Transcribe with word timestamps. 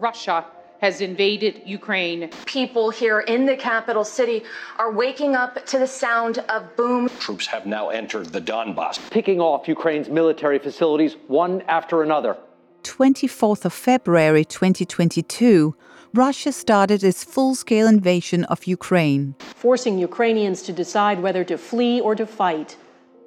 Russia 0.00 0.44
has 0.80 1.00
invaded 1.00 1.62
Ukraine. 1.64 2.30
People 2.44 2.90
here 2.90 3.20
in 3.20 3.46
the 3.46 3.56
capital 3.56 4.04
city 4.04 4.42
are 4.78 4.92
waking 4.92 5.34
up 5.34 5.64
to 5.66 5.78
the 5.78 5.86
sound 5.86 6.38
of 6.50 6.76
boom. 6.76 7.08
Troops 7.18 7.46
have 7.46 7.64
now 7.66 7.88
entered 7.88 8.26
the 8.26 8.40
Donbass, 8.40 8.98
picking 9.10 9.40
off 9.40 9.68
Ukraine's 9.68 10.08
military 10.08 10.58
facilities 10.58 11.16
one 11.28 11.62
after 11.62 12.02
another. 12.02 12.36
24th 12.82 13.64
of 13.64 13.72
February 13.72 14.44
2022, 14.44 15.74
Russia 16.14 16.52
started 16.52 17.02
its 17.02 17.24
full 17.24 17.54
scale 17.54 17.88
invasion 17.88 18.44
of 18.44 18.64
Ukraine, 18.64 19.34
forcing 19.40 19.98
Ukrainians 19.98 20.62
to 20.62 20.72
decide 20.72 21.20
whether 21.20 21.42
to 21.44 21.58
flee 21.58 22.00
or 22.00 22.14
to 22.14 22.26
fight. 22.26 22.76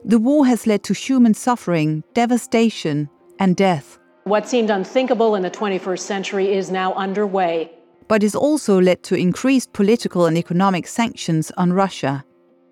The 0.06 0.18
war 0.20 0.46
has 0.46 0.66
led 0.66 0.84
to 0.84 0.94
human 0.94 1.34
suffering, 1.34 2.04
devastation, 2.14 3.10
and 3.38 3.56
death. 3.56 4.00
What 4.24 4.48
seemed 4.48 4.70
unthinkable 4.70 5.36
in 5.36 5.44
the 5.44 5.52
21st 5.52 6.00
century 6.00 6.54
is 6.54 6.70
now 6.70 6.94
underway. 6.94 7.72
But 8.08 8.24
it's 8.24 8.36
also 8.36 8.82
led 8.82 9.04
to 9.04 9.16
increased 9.16 9.74
political 9.74 10.26
and 10.26 10.38
economic 10.38 10.88
sanctions 10.88 11.52
on 11.58 11.74
Russia. 11.74 12.24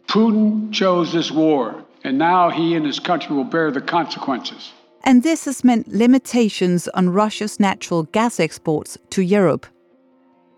Putin 0.07 0.71
chose 0.71 1.11
this 1.13 1.31
war, 1.31 1.83
and 2.03 2.17
now 2.17 2.49
he 2.49 2.75
and 2.75 2.85
his 2.85 2.99
country 2.99 3.35
will 3.35 3.43
bear 3.43 3.71
the 3.71 3.81
consequences. 3.81 4.71
And 5.03 5.23
this 5.23 5.45
has 5.45 5.63
meant 5.63 5.87
limitations 5.87 6.87
on 6.89 7.09
Russia's 7.09 7.59
natural 7.59 8.03
gas 8.03 8.39
exports 8.39 8.97
to 9.11 9.21
Europe. 9.21 9.65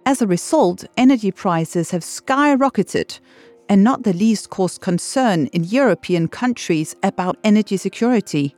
As 0.05 0.21
a 0.21 0.27
result, 0.27 0.85
energy 0.97 1.31
prices 1.31 1.91
have 1.91 2.01
skyrocketed, 2.01 3.19
and 3.67 3.83
not 3.83 4.03
the 4.03 4.13
least 4.13 4.49
caused 4.49 4.81
concern 4.81 5.47
in 5.47 5.63
European 5.63 6.27
countries 6.27 6.95
about 7.03 7.37
energy 7.43 7.77
security. 7.77 8.55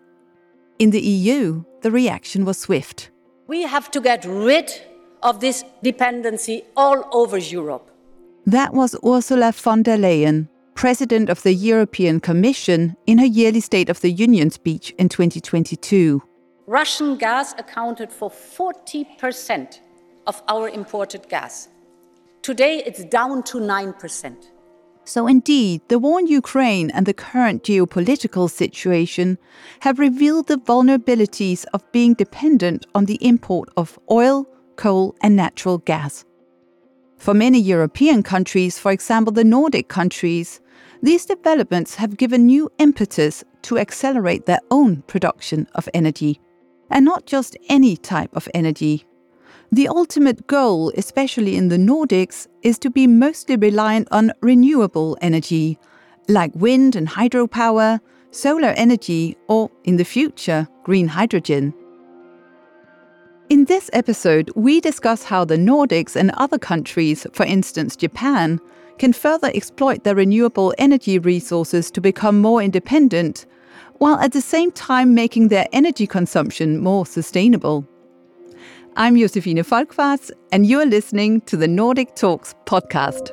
In 0.81 0.89
the 0.89 0.99
EU, 0.99 1.63
the 1.81 1.91
reaction 1.91 2.43
was 2.43 2.57
swift. 2.57 3.11
We 3.45 3.61
have 3.61 3.91
to 3.91 4.01
get 4.01 4.25
rid 4.25 4.71
of 5.21 5.39
this 5.39 5.63
dependency 5.83 6.63
all 6.75 7.07
over 7.11 7.37
Europe. 7.37 7.91
That 8.47 8.73
was 8.73 8.95
Ursula 9.05 9.51
von 9.51 9.83
der 9.83 9.97
Leyen, 9.97 10.49
President 10.73 11.29
of 11.29 11.43
the 11.43 11.53
European 11.53 12.19
Commission, 12.19 12.95
in 13.05 13.19
her 13.19 13.27
yearly 13.27 13.59
State 13.59 13.91
of 13.91 14.01
the 14.01 14.09
Union 14.09 14.49
speech 14.49 14.91
in 14.97 15.07
2022. 15.07 16.19
Russian 16.65 17.15
gas 17.15 17.53
accounted 17.59 18.11
for 18.11 18.31
40% 18.31 19.81
of 20.25 20.41
our 20.47 20.67
imported 20.67 21.29
gas. 21.29 21.69
Today 22.41 22.81
it's 22.83 23.03
down 23.03 23.43
to 23.43 23.59
9%. 23.59 24.35
So, 25.13 25.27
indeed, 25.27 25.81
the 25.89 25.99
war 25.99 26.21
in 26.21 26.27
Ukraine 26.27 26.89
and 26.91 27.05
the 27.05 27.13
current 27.13 27.63
geopolitical 27.63 28.49
situation 28.49 29.37
have 29.81 29.99
revealed 29.99 30.47
the 30.47 30.55
vulnerabilities 30.55 31.65
of 31.73 31.91
being 31.91 32.13
dependent 32.13 32.85
on 32.95 33.03
the 33.03 33.19
import 33.19 33.67
of 33.75 33.99
oil, 34.09 34.47
coal, 34.77 35.13
and 35.21 35.35
natural 35.35 35.79
gas. 35.79 36.23
For 37.17 37.33
many 37.33 37.59
European 37.59 38.23
countries, 38.23 38.79
for 38.79 38.93
example 38.93 39.33
the 39.33 39.43
Nordic 39.43 39.89
countries, 39.89 40.61
these 41.03 41.25
developments 41.25 41.95
have 41.95 42.15
given 42.15 42.45
new 42.45 42.69
impetus 42.77 43.43
to 43.63 43.79
accelerate 43.79 44.45
their 44.45 44.61
own 44.71 45.01
production 45.07 45.67
of 45.75 45.89
energy. 45.93 46.39
And 46.89 47.03
not 47.03 47.25
just 47.25 47.57
any 47.67 47.97
type 47.97 48.33
of 48.33 48.47
energy, 48.53 49.05
the 49.71 49.87
ultimate 49.87 50.47
goal, 50.47 50.91
especially 50.97 51.55
in 51.55 51.69
the 51.69 51.77
Nordics, 51.77 52.47
is 52.61 52.77
to 52.79 52.89
be 52.89 53.07
mostly 53.07 53.55
reliant 53.55 54.07
on 54.11 54.33
renewable 54.41 55.17
energy, 55.21 55.79
like 56.27 56.51
wind 56.55 56.95
and 56.95 57.07
hydropower, 57.07 58.01
solar 58.31 58.73
energy, 58.75 59.37
or, 59.47 59.71
in 59.85 59.95
the 59.95 60.03
future, 60.03 60.67
green 60.83 61.07
hydrogen. 61.07 61.73
In 63.49 63.65
this 63.65 63.89
episode, 63.93 64.51
we 64.55 64.81
discuss 64.81 65.23
how 65.23 65.45
the 65.45 65.57
Nordics 65.57 66.17
and 66.17 66.31
other 66.31 66.57
countries, 66.57 67.25
for 67.31 67.45
instance 67.45 67.95
Japan, 67.95 68.59
can 68.97 69.13
further 69.13 69.51
exploit 69.53 70.03
their 70.03 70.15
renewable 70.15 70.73
energy 70.77 71.17
resources 71.17 71.89
to 71.91 72.01
become 72.01 72.41
more 72.41 72.61
independent, 72.61 73.45
while 73.99 74.19
at 74.19 74.33
the 74.33 74.41
same 74.41 74.71
time 74.71 75.13
making 75.13 75.47
their 75.47 75.67
energy 75.71 76.07
consumption 76.07 76.77
more 76.77 77.05
sustainable. 77.05 77.87
I'm 78.97 79.15
Josefine 79.15 79.63
Volkwarts, 79.63 80.31
and 80.51 80.65
you're 80.65 80.85
listening 80.85 81.39
to 81.41 81.55
the 81.55 81.67
Nordic 81.67 82.13
Talks 82.13 82.53
podcast. 82.65 83.31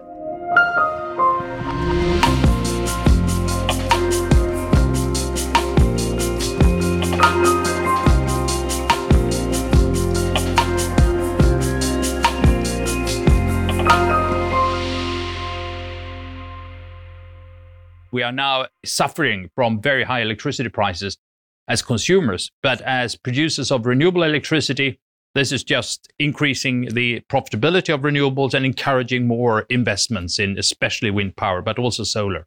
We 18.12 18.22
are 18.22 18.30
now 18.30 18.66
suffering 18.84 19.50
from 19.56 19.82
very 19.82 20.04
high 20.04 20.20
electricity 20.20 20.68
prices 20.68 21.18
as 21.66 21.82
consumers, 21.82 22.52
but 22.62 22.80
as 22.82 23.16
producers 23.16 23.72
of 23.72 23.86
renewable 23.86 24.22
electricity, 24.22 25.00
this 25.34 25.52
is 25.52 25.62
just 25.62 26.12
increasing 26.18 26.88
the 26.94 27.20
profitability 27.28 27.92
of 27.92 28.00
renewables 28.00 28.54
and 28.54 28.64
encouraging 28.64 29.26
more 29.26 29.66
investments 29.68 30.38
in 30.38 30.58
especially 30.58 31.10
wind 31.10 31.36
power, 31.36 31.62
but 31.62 31.78
also 31.78 32.04
solar. 32.04 32.46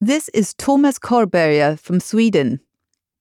This 0.00 0.28
is 0.30 0.52
Thomas 0.54 0.98
Kåberger 0.98 1.78
from 1.78 2.00
Sweden. 2.00 2.60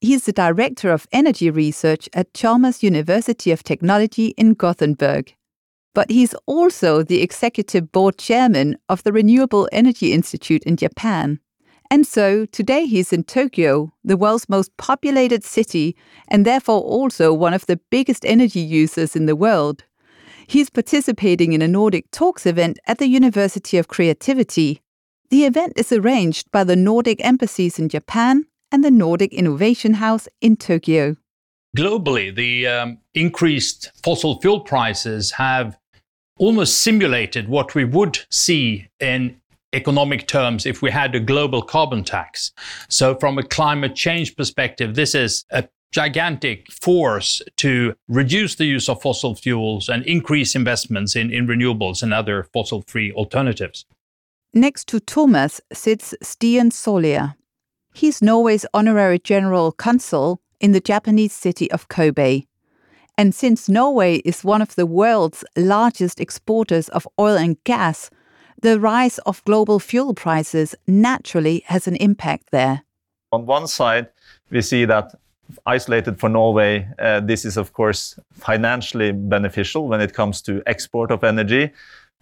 He 0.01 0.13
is 0.13 0.25
the 0.25 0.33
Director 0.33 0.91
of 0.91 1.07
Energy 1.11 1.49
Research 1.49 2.09
at 2.13 2.33
Chalmers 2.33 2.83
University 2.83 3.51
of 3.51 3.63
Technology 3.63 4.27
in 4.37 4.53
Gothenburg. 4.53 5.33
But 5.93 6.11
he's 6.11 6.35
also 6.45 7.01
the 7.01 7.21
Executive 7.21 7.91
Board 7.93 8.17
Chairman 8.17 8.77
of 8.89 9.03
the 9.03 9.13
Renewable 9.13 9.69
Energy 9.71 10.11
Institute 10.11 10.63
in 10.63 10.75
Japan. 10.75 11.39
And 11.95 12.05
so 12.05 12.45
today 12.47 12.87
he's 12.87 13.13
in 13.13 13.23
Tokyo, 13.23 13.93
the 14.03 14.17
world's 14.17 14.49
most 14.49 14.75
populated 14.75 15.45
city, 15.45 15.95
and 16.27 16.45
therefore 16.45 16.81
also 16.81 17.31
one 17.31 17.53
of 17.53 17.67
the 17.67 17.79
biggest 17.89 18.25
energy 18.25 18.59
users 18.59 19.15
in 19.15 19.27
the 19.27 19.35
world. 19.35 19.85
He's 20.45 20.69
participating 20.69 21.53
in 21.53 21.61
a 21.61 21.69
Nordic 21.69 22.11
Talks 22.11 22.45
event 22.45 22.79
at 22.85 22.97
the 22.97 23.07
University 23.07 23.77
of 23.77 23.87
Creativity. 23.87 24.81
The 25.29 25.45
event 25.45 25.71
is 25.77 25.93
arranged 25.93 26.51
by 26.51 26.65
the 26.65 26.75
Nordic 26.75 27.23
embassies 27.23 27.79
in 27.79 27.87
Japan 27.87 28.43
and 28.73 28.83
the 28.83 28.91
Nordic 28.91 29.31
Innovation 29.31 29.93
House 29.93 30.27
in 30.41 30.57
Tokyo. 30.57 31.15
Globally, 31.77 32.35
the 32.35 32.67
um, 32.67 32.97
increased 33.13 33.93
fossil 34.03 34.41
fuel 34.41 34.59
prices 34.59 35.31
have 35.31 35.77
almost 36.37 36.81
simulated 36.81 37.47
what 37.47 37.73
we 37.73 37.85
would 37.85 38.19
see 38.29 38.89
in 38.99 39.39
economic 39.75 40.27
terms 40.27 40.65
if 40.65 40.81
we 40.81 40.89
had 40.89 41.13
a 41.13 41.19
global 41.19 41.61
carbon 41.61 42.03
tax. 42.03 42.51
So, 42.89 43.15
from 43.15 43.37
a 43.37 43.43
climate 43.43 43.95
change 43.95 44.35
perspective, 44.35 44.95
this 44.95 45.13
is 45.13 45.45
a 45.51 45.67
gigantic 45.91 46.71
force 46.71 47.41
to 47.57 47.95
reduce 48.07 48.55
the 48.55 48.65
use 48.65 48.89
of 48.89 49.01
fossil 49.01 49.35
fuels 49.35 49.87
and 49.87 50.03
increase 50.05 50.55
investments 50.55 51.15
in, 51.15 51.31
in 51.31 51.47
renewables 51.47 52.03
and 52.03 52.13
other 52.13 52.43
fossil 52.53 52.83
free 52.87 53.11
alternatives. 53.13 53.85
Next 54.53 54.87
to 54.89 54.99
Thomas 54.99 55.61
sits 55.71 56.13
Stian 56.23 56.71
Sollier. 56.71 57.35
He's 57.93 58.21
Norway's 58.21 58.65
honorary 58.73 59.19
general 59.19 59.71
consul 59.71 60.41
in 60.59 60.73
the 60.73 60.81
Japanese 60.81 61.33
city 61.33 61.71
of 61.71 61.87
Kobe. 61.87 62.43
And 63.17 63.33
since 63.33 63.69
Norway 63.69 64.17
is 64.25 64.43
one 64.43 64.61
of 64.61 64.75
the 64.75 64.85
world's 64.85 65.45
largest 65.55 66.19
exporters 66.19 66.89
of 66.89 67.07
oil 67.17 67.37
and 67.37 67.55
gas, 67.63 68.09
the 68.65 68.79
rise 68.79 69.19
of 69.27 69.43
global 69.45 69.79
fuel 69.79 70.15
prices 70.15 70.73
naturally 70.87 71.63
has 71.67 71.87
an 71.87 71.95
impact 71.97 72.49
there. 72.49 72.81
On 73.31 73.45
one 73.45 73.67
side, 73.67 74.07
we 74.49 74.63
see 74.63 74.85
that 74.85 75.13
isolated 75.67 76.19
for 76.19 76.29
Norway, 76.29 76.87
uh, 76.97 77.19
this 77.19 77.45
is 77.45 77.57
of 77.57 77.73
course 77.73 78.19
financially 78.33 79.11
beneficial 79.11 79.87
when 79.87 80.01
it 80.01 80.15
comes 80.15 80.41
to 80.41 80.63
export 80.65 81.11
of 81.11 81.23
energy. 81.23 81.71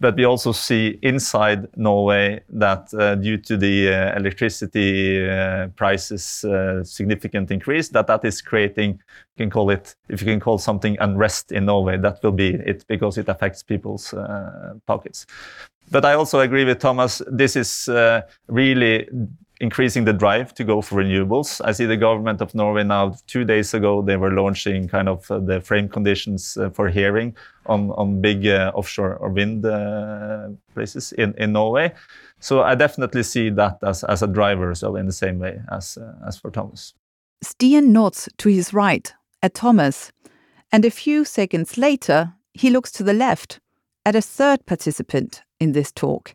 But 0.04 0.16
we 0.16 0.26
also 0.26 0.52
see 0.52 0.98
inside 1.00 1.66
Norway 1.78 2.42
that 2.50 2.92
uh, 2.92 3.14
due 3.14 3.38
to 3.38 3.56
the 3.56 3.88
uh, 3.88 4.18
electricity 4.18 5.26
uh, 5.26 5.68
prices 5.76 6.44
significant 6.82 7.50
increase, 7.50 7.88
that 7.88 8.06
that 8.08 8.22
is 8.22 8.42
creating, 8.42 8.90
you 8.90 9.38
can 9.38 9.48
call 9.48 9.70
it, 9.70 9.94
if 10.10 10.20
you 10.20 10.26
can 10.26 10.40
call 10.40 10.58
something 10.58 10.98
unrest 11.00 11.52
in 11.52 11.64
Norway, 11.64 11.96
that 11.96 12.22
will 12.22 12.32
be 12.32 12.50
it 12.50 12.84
because 12.86 13.16
it 13.16 13.30
affects 13.30 13.62
people's 13.62 14.12
pockets. 14.84 15.24
But 15.90 16.04
I 16.04 16.12
also 16.12 16.40
agree 16.40 16.66
with 16.66 16.80
Thomas. 16.80 17.22
This 17.26 17.56
is 17.56 17.88
really 18.48 19.08
increasing 19.60 20.04
the 20.04 20.12
drive 20.12 20.52
to 20.54 20.64
go 20.64 20.82
for 20.82 21.02
renewables. 21.02 21.60
I 21.64 21.72
see 21.72 21.86
the 21.86 21.96
government 21.96 22.40
of 22.40 22.54
Norway 22.54 22.84
now, 22.84 23.14
two 23.26 23.44
days 23.44 23.72
ago, 23.74 24.02
they 24.02 24.16
were 24.16 24.32
launching 24.32 24.88
kind 24.88 25.08
of 25.08 25.30
uh, 25.30 25.38
the 25.38 25.60
frame 25.60 25.88
conditions 25.88 26.56
uh, 26.56 26.70
for 26.70 26.88
hearing 26.88 27.36
on, 27.66 27.90
on 27.92 28.20
big 28.20 28.46
uh, 28.46 28.72
offshore 28.74 29.16
or 29.16 29.30
wind 29.30 29.64
uh, 29.64 30.48
places 30.74 31.12
in, 31.12 31.34
in 31.38 31.52
Norway. 31.52 31.92
So 32.40 32.62
I 32.62 32.74
definitely 32.74 33.22
see 33.22 33.50
that 33.50 33.78
as, 33.82 34.04
as 34.04 34.22
a 34.22 34.26
driver, 34.26 34.74
so 34.74 34.96
in 34.96 35.06
the 35.06 35.12
same 35.12 35.38
way 35.38 35.60
as, 35.70 35.96
uh, 35.96 36.14
as 36.26 36.36
for 36.36 36.50
Thomas. 36.50 36.94
Stian 37.44 37.88
nods 37.88 38.28
to 38.38 38.48
his 38.48 38.74
right 38.74 39.14
at 39.42 39.54
Thomas, 39.54 40.10
and 40.72 40.84
a 40.84 40.90
few 40.90 41.24
seconds 41.24 41.78
later, 41.78 42.34
he 42.54 42.70
looks 42.70 42.90
to 42.92 43.02
the 43.02 43.12
left 43.12 43.60
at 44.04 44.16
a 44.16 44.20
third 44.20 44.66
participant 44.66 45.42
in 45.60 45.72
this 45.72 45.92
talk. 45.92 46.34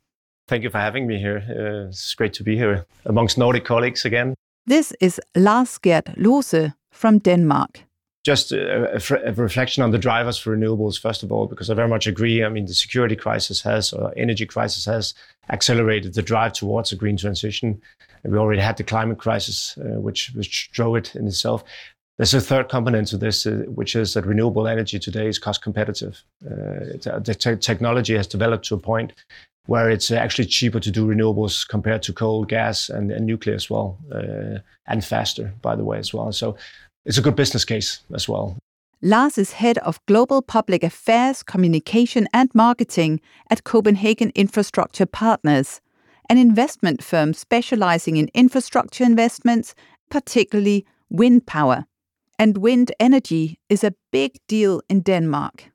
Thank 0.50 0.64
you 0.64 0.72
for 0.72 0.80
having 0.80 1.06
me 1.06 1.20
here. 1.20 1.44
Uh, 1.48 1.90
it's 1.90 2.16
great 2.16 2.34
to 2.34 2.44
be 2.44 2.58
here 2.58 2.84
amongst 3.06 3.38
Nordic 3.38 3.66
colleagues 3.66 4.04
again. 4.04 4.34
This 4.66 4.92
is 5.00 5.22
Lars 5.36 5.78
Gert 5.78 6.18
Lose 6.18 6.72
from 6.92 7.20
Denmark. 7.20 7.84
Just 8.26 8.52
a, 8.52 8.96
a, 8.96 9.30
a, 9.30 9.34
reflection 9.34 9.84
on 9.84 9.92
the 9.92 10.00
drivers 10.00 10.40
for 10.40 10.58
renewables, 10.58 11.00
first 11.00 11.22
of 11.22 11.32
all, 11.32 11.46
because 11.46 11.70
I 11.70 11.76
very 11.76 11.88
much 11.88 12.08
agree. 12.08 12.44
I 12.44 12.50
mean, 12.50 12.66
the 12.66 12.74
security 12.74 13.16
crisis 13.16 13.62
has, 13.62 13.94
or 13.94 14.12
energy 14.18 14.48
crisis 14.48 14.86
has, 14.86 15.14
accelerated 15.52 16.16
the 16.16 16.24
drive 16.24 16.54
towards 16.54 16.92
a 16.92 16.96
green 16.96 17.18
transition. 17.18 17.80
And 18.24 18.34
we 18.34 18.40
already 18.40 18.62
had 18.62 18.78
the 18.78 18.84
climate 18.84 19.20
crisis, 19.20 19.78
uh, 19.78 20.02
which, 20.02 20.32
which 20.34 20.72
drove 20.72 20.96
it 20.96 21.16
in 21.16 21.28
itself. 21.28 21.64
There's 22.18 22.34
a 22.34 22.42
third 22.42 22.70
component 22.70 23.08
to 23.10 23.18
this, 23.18 23.46
uh, 23.46 23.66
which 23.68 23.96
is 23.96 24.16
that 24.16 24.26
renewable 24.26 24.68
energy 24.68 24.98
today 24.98 25.28
is 25.28 25.38
cost 25.38 25.62
competitive. 25.62 26.24
Uh, 26.44 27.20
the 27.20 27.36
te- 27.40 27.56
technology 27.56 28.18
has 28.18 28.28
developed 28.28 28.66
to 28.66 28.76
a 28.76 28.80
point 28.80 29.14
where 29.70 29.90
it's 29.90 30.10
actually 30.12 30.48
cheaper 30.48 30.80
to 30.80 30.92
do 30.92 31.08
renewables 31.08 31.68
compared 31.68 32.02
to 32.04 32.14
coal, 32.14 32.44
gas, 32.44 32.90
and, 32.90 33.12
and 33.12 33.26
nuclear 33.26 33.56
as 33.56 33.70
well, 33.70 33.98
uh, 34.12 34.58
and 34.88 35.06
faster, 35.06 35.54
by 35.62 35.76
the 35.76 35.84
way, 35.84 36.00
as 36.00 36.14
well. 36.14 36.32
So 36.32 36.56
it's 37.06 37.20
a 37.20 37.22
good 37.22 37.36
business 37.36 37.66
case 37.66 38.02
as 38.14 38.28
well. 38.28 38.58
Lars 39.02 39.38
is 39.38 39.54
head 39.54 39.78
of 39.80 40.04
global 40.08 40.42
public 40.42 40.84
affairs, 40.84 41.44
communication, 41.44 42.28
and 42.34 42.50
marketing 42.54 43.22
at 43.50 43.64
Copenhagen 43.64 44.32
Infrastructure 44.36 45.06
Partners, 45.06 45.82
an 46.30 46.38
investment 46.38 47.04
firm 47.04 47.34
specializing 47.34 48.18
in 48.18 48.30
infrastructure 48.34 49.04
investments, 49.04 49.76
particularly 50.10 50.86
wind 51.10 51.46
power 51.46 51.86
and 52.40 52.58
wind 52.58 52.92
energy 53.00 53.60
is 53.68 53.84
a 53.84 53.94
big 54.12 54.40
deal 54.48 54.82
in 54.90 55.02
Denmark. 55.02 55.66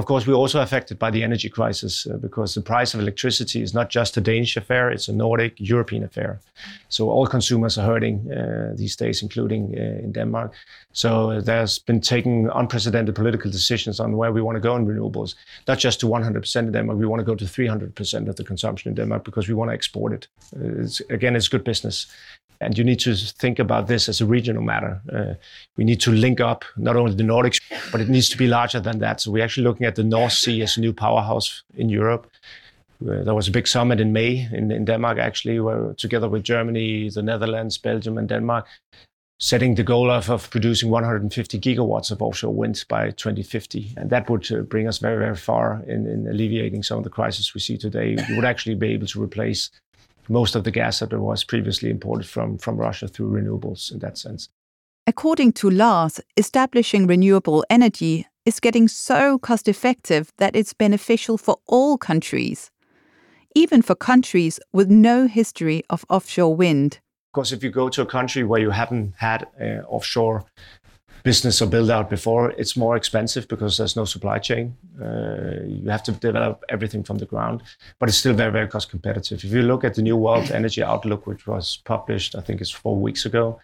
Of 0.00 0.06
course, 0.06 0.26
we're 0.26 0.42
also 0.44 0.62
affected 0.62 0.98
by 0.98 1.10
the 1.10 1.22
energy 1.22 1.50
crisis 1.50 2.06
uh, 2.06 2.16
because 2.16 2.54
the 2.54 2.62
price 2.62 2.94
of 2.94 3.00
electricity 3.00 3.60
is 3.60 3.74
not 3.74 3.90
just 3.90 4.16
a 4.16 4.20
Danish 4.22 4.56
affair, 4.56 4.90
it's 4.90 5.08
a 5.08 5.12
Nordic, 5.12 5.52
European 5.58 6.04
affair. 6.04 6.40
So 6.88 7.10
all 7.10 7.26
consumers 7.26 7.76
are 7.76 7.84
hurting 7.84 8.32
uh, 8.32 8.72
these 8.74 8.96
days, 8.96 9.20
including 9.20 9.74
uh, 9.76 10.02
in 10.02 10.12
Denmark. 10.12 10.54
So 10.92 11.42
there's 11.42 11.78
been 11.78 12.00
taking 12.00 12.48
unprecedented 12.54 13.14
political 13.14 13.50
decisions 13.50 14.00
on 14.00 14.16
where 14.16 14.32
we 14.32 14.40
want 14.40 14.56
to 14.56 14.68
go 14.68 14.74
in 14.74 14.86
renewables, 14.86 15.34
not 15.68 15.78
just 15.78 16.00
to 16.00 16.06
100% 16.06 16.56
in 16.56 16.72
Denmark, 16.72 16.98
we 16.98 17.04
want 17.04 17.20
to 17.20 17.26
go 17.26 17.34
to 17.34 17.44
300% 17.44 18.26
of 18.26 18.36
the 18.36 18.44
consumption 18.44 18.88
in 18.88 18.94
Denmark 18.94 19.22
because 19.24 19.48
we 19.48 19.54
want 19.54 19.68
to 19.68 19.74
export 19.74 20.14
it. 20.14 20.28
Uh, 20.56 20.82
it's, 20.82 21.00
again, 21.10 21.36
it's 21.36 21.48
good 21.48 21.64
business. 21.64 22.06
And 22.60 22.76
you 22.76 22.84
need 22.84 23.00
to 23.00 23.14
think 23.14 23.58
about 23.58 23.86
this 23.86 24.08
as 24.08 24.20
a 24.20 24.26
regional 24.26 24.62
matter. 24.62 25.00
Uh, 25.10 25.34
we 25.76 25.84
need 25.84 26.00
to 26.00 26.12
link 26.12 26.40
up 26.40 26.64
not 26.76 26.94
only 26.94 27.14
the 27.14 27.22
Nordics, 27.22 27.58
but 27.90 28.02
it 28.02 28.08
needs 28.08 28.28
to 28.28 28.36
be 28.36 28.46
larger 28.46 28.80
than 28.80 28.98
that. 28.98 29.20
So 29.20 29.30
we're 29.30 29.44
actually 29.44 29.64
looking 29.64 29.86
at 29.86 29.89
the 29.94 30.04
North 30.04 30.32
Sea 30.32 30.62
as 30.62 30.76
a 30.76 30.80
new 30.80 30.92
powerhouse 30.92 31.62
in 31.74 31.88
Europe. 31.88 32.26
Uh, 33.02 33.22
there 33.24 33.34
was 33.34 33.48
a 33.48 33.52
big 33.52 33.66
summit 33.66 34.00
in 34.00 34.12
May 34.12 34.48
in, 34.52 34.70
in 34.70 34.84
Denmark, 34.84 35.18
actually, 35.18 35.60
where 35.60 35.94
together 35.94 36.28
with 36.28 36.42
Germany, 36.42 37.08
the 37.08 37.22
Netherlands, 37.22 37.78
Belgium, 37.78 38.18
and 38.18 38.28
Denmark, 38.28 38.66
setting 39.40 39.74
the 39.74 39.82
goal 39.82 40.10
of, 40.10 40.28
of 40.30 40.50
producing 40.50 40.90
150 40.90 41.58
gigawatts 41.58 42.10
of 42.10 42.20
offshore 42.20 42.54
wind 42.54 42.84
by 42.88 43.10
2050. 43.10 43.94
And 43.96 44.10
that 44.10 44.28
would 44.28 44.52
uh, 44.52 44.60
bring 44.60 44.86
us 44.86 44.98
very, 44.98 45.18
very 45.18 45.36
far 45.36 45.82
in, 45.86 46.06
in 46.06 46.26
alleviating 46.28 46.82
some 46.82 46.98
of 46.98 47.04
the 47.04 47.10
crisis 47.10 47.54
we 47.54 47.60
see 47.60 47.78
today. 47.78 48.16
We 48.28 48.36
would 48.36 48.44
actually 48.44 48.74
be 48.74 48.88
able 48.88 49.06
to 49.06 49.22
replace 49.22 49.70
most 50.28 50.54
of 50.54 50.64
the 50.64 50.70
gas 50.70 51.00
that 51.00 51.12
was 51.12 51.42
previously 51.42 51.90
imported 51.90 52.28
from, 52.28 52.58
from 52.58 52.76
Russia 52.76 53.08
through 53.08 53.30
renewables 53.30 53.90
in 53.90 53.98
that 54.00 54.18
sense. 54.18 54.50
According 55.06 55.52
to 55.54 55.70
Lars, 55.70 56.20
establishing 56.36 57.06
renewable 57.06 57.64
energy 57.70 58.26
is 58.44 58.60
getting 58.60 58.88
so 58.88 59.38
cost 59.38 59.68
effective 59.68 60.32
that 60.38 60.56
it's 60.56 60.72
beneficial 60.72 61.38
for 61.38 61.58
all 61.66 61.98
countries, 61.98 62.70
even 63.54 63.82
for 63.82 63.94
countries 63.94 64.60
with 64.72 64.90
no 64.90 65.26
history 65.26 65.82
of 65.90 66.04
offshore 66.08 66.54
wind. 66.54 67.00
Of 67.30 67.34
course, 67.34 67.52
if 67.52 67.62
you 67.62 67.70
go 67.70 67.88
to 67.88 68.02
a 68.02 68.06
country 68.06 68.42
where 68.42 68.60
you 68.60 68.70
haven't 68.70 69.14
had 69.16 69.46
uh, 69.60 69.86
offshore 69.86 70.44
business 71.22 71.60
or 71.60 71.66
build 71.66 71.90
out 71.90 72.08
before, 72.08 72.50
it's 72.52 72.76
more 72.76 72.96
expensive 72.96 73.46
because 73.46 73.76
there's 73.76 73.96
no 73.96 74.04
supply 74.04 74.38
chain. 74.38 74.74
Uh, 75.00 75.62
you 75.66 75.88
have 75.88 76.02
to 76.02 76.12
develop 76.12 76.64
everything 76.68 77.02
from 77.02 77.18
the 77.18 77.26
ground, 77.26 77.62
but 77.98 78.08
it's 78.08 78.18
still 78.18 78.34
very, 78.34 78.50
very 78.50 78.68
cost 78.68 78.90
competitive. 78.90 79.44
If 79.44 79.52
you 79.52 79.62
look 79.62 79.84
at 79.84 79.94
the 79.94 80.02
New 80.02 80.16
World 80.16 80.50
Energy 80.50 80.82
Outlook, 80.82 81.26
which 81.26 81.46
was 81.46 81.80
published, 81.84 82.34
I 82.34 82.40
think 82.40 82.60
it's 82.60 82.70
four 82.70 82.96
weeks 82.96 83.26
ago, 83.26 83.60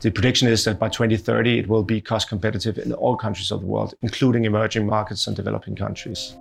the 0.00 0.10
prediction 0.10 0.48
is 0.48 0.64
that 0.64 0.78
by 0.78 0.88
2030, 0.88 1.58
it 1.58 1.68
will 1.68 1.82
be 1.82 2.00
cost 2.00 2.28
competitive 2.28 2.78
in 2.78 2.92
all 2.92 3.16
countries 3.16 3.50
of 3.50 3.60
the 3.60 3.66
world, 3.66 3.94
including 4.02 4.44
emerging 4.44 4.86
markets 4.86 5.26
and 5.26 5.36
developing 5.36 5.76
countries. 5.76 6.36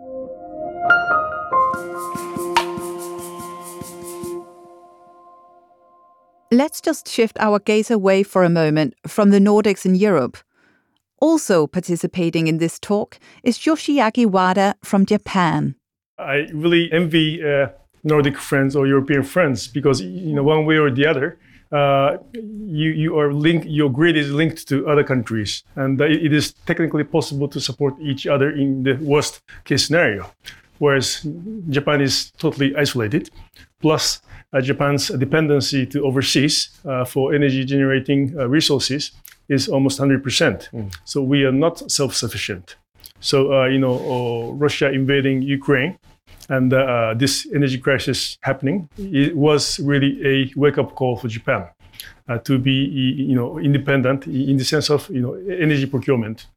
Let's 6.53 6.81
just 6.81 7.07
shift 7.07 7.37
our 7.39 7.59
gaze 7.59 7.91
away 7.91 8.23
for 8.23 8.43
a 8.43 8.49
moment 8.49 8.95
from 9.07 9.29
the 9.29 9.39
Nordics 9.39 9.85
and 9.85 9.95
Europe 9.95 10.37
also 11.21 11.67
participating 11.67 12.47
in 12.47 12.57
this 12.57 12.79
talk 12.79 13.19
is 13.43 13.59
Yoshiaki 13.59 14.25
Wada 14.25 14.75
from 14.83 15.05
Japan. 15.05 15.75
I 16.17 16.47
really 16.53 16.91
envy 16.91 17.41
uh, 17.41 17.69
Nordic 18.03 18.37
friends 18.37 18.75
or 18.75 18.87
European 18.87 19.23
friends 19.23 19.67
because 19.67 20.01
you 20.01 20.33
know 20.33 20.43
one 20.43 20.65
way 20.65 20.77
or 20.77 20.91
the 20.91 21.05
other, 21.05 21.39
uh, 21.71 22.17
you 22.33 22.91
you 22.91 23.17
are 23.19 23.33
linked. 23.33 23.65
Your 23.67 23.89
grid 23.89 24.17
is 24.17 24.31
linked 24.31 24.67
to 24.67 24.87
other 24.87 25.03
countries, 25.03 25.63
and 25.75 25.99
it 26.01 26.33
is 26.33 26.53
technically 26.65 27.03
possible 27.03 27.47
to 27.47 27.59
support 27.59 27.93
each 28.01 28.27
other 28.27 28.49
in 28.51 28.83
the 28.83 28.95
worst 29.01 29.41
case 29.63 29.87
scenario. 29.87 30.29
Whereas 30.79 31.25
Japan 31.69 32.01
is 32.01 32.31
totally 32.37 32.75
isolated. 32.75 33.29
Plus, 33.81 34.21
uh, 34.53 34.61
Japan's 34.61 35.07
dependency 35.09 35.85
to 35.85 36.03
overseas 36.03 36.69
uh, 36.85 37.05
for 37.05 37.33
energy 37.33 37.63
generating 37.63 38.37
uh, 38.37 38.47
resources 38.47 39.11
is 39.47 39.67
almost 39.67 39.99
100%. 39.99 40.21
Mm. 40.21 40.93
So 41.05 41.21
we 41.21 41.45
are 41.45 41.51
not 41.51 41.91
self 41.91 42.15
sufficient. 42.15 42.75
So, 43.19 43.53
uh, 43.53 43.65
you 43.67 43.77
know, 43.77 44.53
Russia 44.57 44.91
invading 44.91 45.43
Ukraine 45.43 45.97
and 46.51 46.73
uh, 46.73 47.13
this 47.17 47.47
energy 47.55 47.77
crisis 47.77 48.37
happening, 48.41 48.89
it 48.97 49.35
was 49.35 49.79
really 49.79 50.11
a 50.25 50.51
wake 50.55 50.77
up 50.77 50.95
call 50.95 51.15
for 51.17 51.27
Japan. 51.27 51.65
Uh, 52.29 52.37
to 52.37 52.57
be, 52.57 52.71
you 52.71 53.35
know, 53.35 53.59
independent 53.59 54.25
in 54.25 54.55
the 54.57 54.63
sense 54.63 54.89
of, 54.89 55.09
you 55.09 55.21
know, 55.21 55.33
energy 55.59 55.85
procurement. 55.85 56.47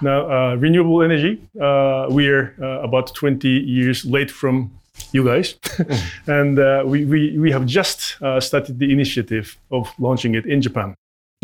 Now, 0.00 0.30
uh, 0.30 0.54
renewable 0.54 1.02
energy, 1.02 1.40
uh, 1.60 2.06
we 2.08 2.28
are 2.28 2.54
about 2.82 3.14
20 3.14 3.48
years 3.48 4.04
late 4.04 4.30
from 4.30 4.70
you 5.12 5.24
guys, 5.24 5.54
and 6.26 6.56
we, 6.88 7.04
we, 7.04 7.38
we 7.38 7.50
have 7.50 7.66
just 7.66 8.16
started 8.38 8.78
the 8.78 8.90
initiative 8.90 9.58
of 9.70 9.92
launching 9.98 10.34
it 10.34 10.46
in 10.46 10.62
Japan. 10.62 10.94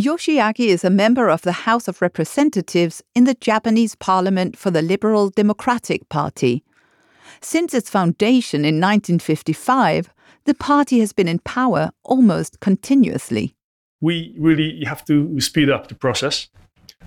Yoshiaki 0.01 0.69
is 0.69 0.85
a 0.85 0.91
member 0.91 1.29
of 1.29 1.43
the 1.43 1.67
House 1.67 1.89
of 1.89 2.01
Representatives 2.01 3.03
in 3.15 3.25
the 3.25 3.35
Japanese 3.35 3.97
Parliament 3.97 4.57
for 4.57 4.71
the 4.71 4.83
Liberal 4.83 5.31
Democratic 5.31 6.09
Party. 6.09 6.65
Since 7.41 7.75
its 7.75 7.91
foundation 7.91 8.61
in 8.61 8.81
1955, 8.81 10.11
the 10.45 10.55
party 10.55 11.01
has 11.01 11.13
been 11.13 11.29
in 11.29 11.41
power 11.41 11.91
almost 12.05 12.61
continuously. 12.61 13.55
We 14.01 14.35
really 14.39 14.85
have 14.85 15.05
to 15.07 15.41
speed 15.41 15.71
up 15.71 15.89
the 15.89 15.95
process. 15.95 16.49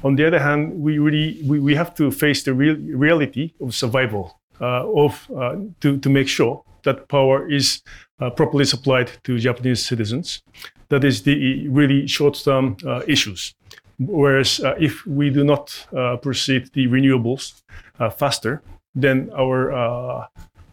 On 0.03 0.15
the 0.15 0.27
other 0.27 0.39
hand, 0.39 0.73
we 0.81 0.99
really 0.99 1.41
we, 1.45 1.59
we 1.59 1.75
have 1.75 1.93
to 1.95 2.11
face 2.11 2.43
the 2.43 2.53
real 2.53 2.75
reality 2.75 3.53
of 3.61 3.73
survival 3.73 4.39
uh, 4.59 4.87
of 4.87 5.29
uh, 5.31 5.55
to, 5.79 5.97
to 5.97 6.09
make 6.09 6.27
sure 6.27 6.63
that 6.83 7.07
power 7.07 7.49
is 7.49 7.81
uh, 8.19 8.29
properly 8.29 8.65
supplied 8.65 9.11
to 9.23 9.37
Japanese 9.37 9.85
citizens 9.85 10.41
that 10.91 11.03
is 11.03 11.23
the 11.23 11.67
really 11.69 12.05
short-term 12.05 12.75
uh, 12.85 13.01
issues. 13.07 13.55
Whereas 13.97 14.59
uh, 14.59 14.75
if 14.79 15.05
we 15.07 15.29
do 15.29 15.43
not 15.43 15.87
uh, 15.95 16.17
proceed 16.17 16.69
the 16.73 16.87
renewables 16.87 17.61
faster, 18.17 18.61
then 18.95 19.31
our 19.37 19.71
uh, 19.71 20.27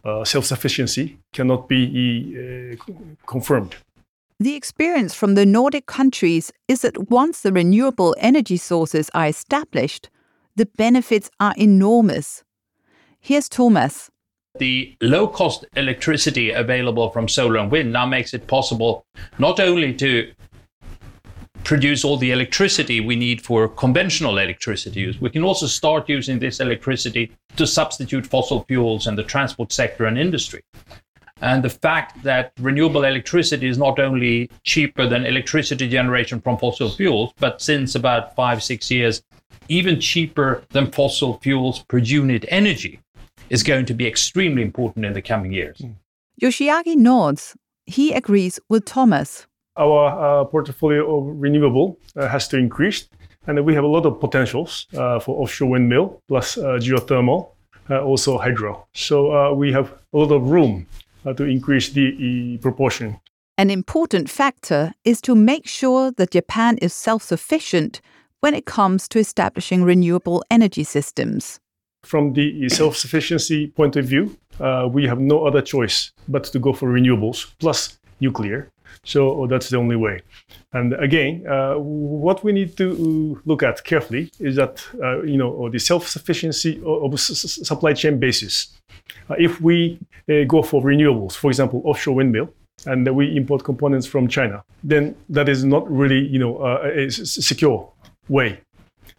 uh, 0.04 0.24
self-sufficiency 0.24 1.18
cannot 1.32 1.68
be 1.68 2.76
confirmed. 3.26 3.76
The 4.40 4.54
experience 4.54 5.14
from 5.14 5.34
the 5.34 5.44
Nordic 5.44 5.86
countries 5.86 6.52
is 6.68 6.82
that 6.82 7.10
once 7.10 7.40
the 7.40 7.52
renewable 7.52 8.14
energy 8.20 8.56
sources 8.56 9.10
are 9.12 9.26
established, 9.26 10.10
the 10.54 10.66
benefits 10.66 11.28
are 11.40 11.54
enormous. 11.56 12.44
Here's 13.20 13.48
Thomas 13.48 14.10
the 14.58 14.96
low 15.00 15.28
cost 15.28 15.64
electricity 15.76 16.50
available 16.50 17.10
from 17.10 17.28
solar 17.28 17.58
and 17.58 17.70
wind 17.70 17.92
now 17.92 18.06
makes 18.06 18.34
it 18.34 18.46
possible 18.46 19.04
not 19.38 19.60
only 19.60 19.94
to 19.94 20.32
produce 21.68 22.02
all 22.02 22.16
the 22.16 22.30
electricity 22.30 22.98
we 22.98 23.14
need 23.14 23.42
for 23.42 23.68
conventional 23.68 24.38
electricity 24.38 25.00
use, 25.00 25.20
we 25.20 25.28
can 25.28 25.44
also 25.44 25.66
start 25.66 26.08
using 26.08 26.38
this 26.38 26.60
electricity 26.60 27.30
to 27.56 27.66
substitute 27.66 28.26
fossil 28.26 28.64
fuels 28.64 29.06
in 29.06 29.14
the 29.16 29.22
transport 29.22 29.70
sector 29.70 30.06
and 30.06 30.16
industry. 30.16 30.62
And 31.42 31.62
the 31.62 31.68
fact 31.68 32.22
that 32.22 32.52
renewable 32.58 33.04
electricity 33.04 33.68
is 33.68 33.76
not 33.76 33.98
only 33.98 34.50
cheaper 34.64 35.06
than 35.06 35.26
electricity 35.26 35.86
generation 35.90 36.40
from 36.40 36.56
fossil 36.56 36.88
fuels, 36.88 37.34
but 37.38 37.60
since 37.60 37.94
about 37.94 38.34
five, 38.34 38.62
six 38.62 38.90
years, 38.90 39.22
even 39.68 40.00
cheaper 40.00 40.62
than 40.70 40.90
fossil 40.90 41.38
fuels 41.42 41.84
per 41.84 41.98
unit 41.98 42.46
energy 42.48 42.98
is 43.50 43.62
going 43.62 43.84
to 43.84 43.92
be 43.92 44.06
extremely 44.06 44.62
important 44.62 45.04
in 45.04 45.12
the 45.12 45.20
coming 45.20 45.52
years. 45.52 45.82
Yoshiaki 46.40 46.96
nods. 46.96 47.58
He 47.84 48.14
agrees 48.14 48.58
with 48.70 48.86
Thomas. 48.86 49.47
Our 49.78 50.40
uh, 50.40 50.44
portfolio 50.44 51.06
of 51.18 51.40
renewable 51.40 51.98
uh, 52.16 52.26
has 52.28 52.48
to 52.48 52.58
increase, 52.58 53.08
and 53.46 53.64
we 53.64 53.74
have 53.74 53.84
a 53.84 53.86
lot 53.86 54.06
of 54.06 54.18
potentials 54.20 54.86
uh, 54.96 55.20
for 55.20 55.40
offshore 55.40 55.70
windmill 55.70 56.20
plus 56.26 56.58
uh, 56.58 56.78
geothermal, 56.80 57.50
uh, 57.88 58.02
also 58.02 58.38
hydro. 58.38 58.86
So 58.94 59.32
uh, 59.32 59.54
we 59.54 59.72
have 59.72 59.92
a 60.12 60.18
lot 60.18 60.32
of 60.32 60.50
room 60.50 60.86
to 61.36 61.44
increase 61.44 61.90
the 61.90 62.58
proportion. 62.62 63.20
An 63.58 63.70
important 63.70 64.30
factor 64.30 64.92
is 65.04 65.20
to 65.22 65.34
make 65.34 65.66
sure 65.66 66.12
that 66.12 66.30
Japan 66.30 66.78
is 66.78 66.94
self 66.94 67.22
sufficient 67.22 68.00
when 68.40 68.54
it 68.54 68.66
comes 68.66 69.08
to 69.08 69.18
establishing 69.18 69.82
renewable 69.82 70.44
energy 70.50 70.84
systems. 70.84 71.60
From 72.04 72.32
the 72.32 72.68
self 72.68 72.96
sufficiency 72.96 73.66
point 73.66 73.96
of 73.96 74.04
view, 74.04 74.36
uh, 74.60 74.88
we 74.90 75.06
have 75.06 75.20
no 75.20 75.44
other 75.46 75.60
choice 75.60 76.12
but 76.28 76.44
to 76.44 76.58
go 76.58 76.72
for 76.72 76.88
renewables 76.88 77.52
plus 77.58 77.98
nuclear. 78.20 78.70
So 79.04 79.46
that's 79.48 79.70
the 79.70 79.76
only 79.76 79.96
way. 79.96 80.20
And 80.72 80.92
again, 80.94 81.46
uh, 81.46 81.74
what 81.76 82.44
we 82.44 82.52
need 82.52 82.76
to 82.76 83.40
look 83.46 83.62
at 83.62 83.84
carefully 83.84 84.30
is 84.38 84.56
that 84.56 84.84
uh, 85.02 85.22
you 85.22 85.38
know 85.38 85.70
the 85.70 85.78
self-sufficiency 85.78 86.82
of 86.84 87.18
supply 87.18 87.94
chain 87.94 88.18
basis. 88.18 88.78
Uh, 89.30 89.36
if 89.38 89.60
we 89.60 89.98
uh, 90.28 90.44
go 90.46 90.62
for 90.62 90.82
renewables, 90.82 91.34
for 91.34 91.50
example, 91.50 91.80
offshore 91.84 92.16
windmill, 92.16 92.52
and 92.86 93.08
we 93.16 93.34
import 93.34 93.64
components 93.64 94.06
from 94.06 94.28
China, 94.28 94.62
then 94.84 95.14
that 95.30 95.48
is 95.48 95.64
not 95.64 95.90
really 95.90 96.26
you 96.26 96.38
know 96.38 96.58
uh, 96.58 96.90
a 96.94 97.10
secure 97.10 97.90
way 98.28 98.60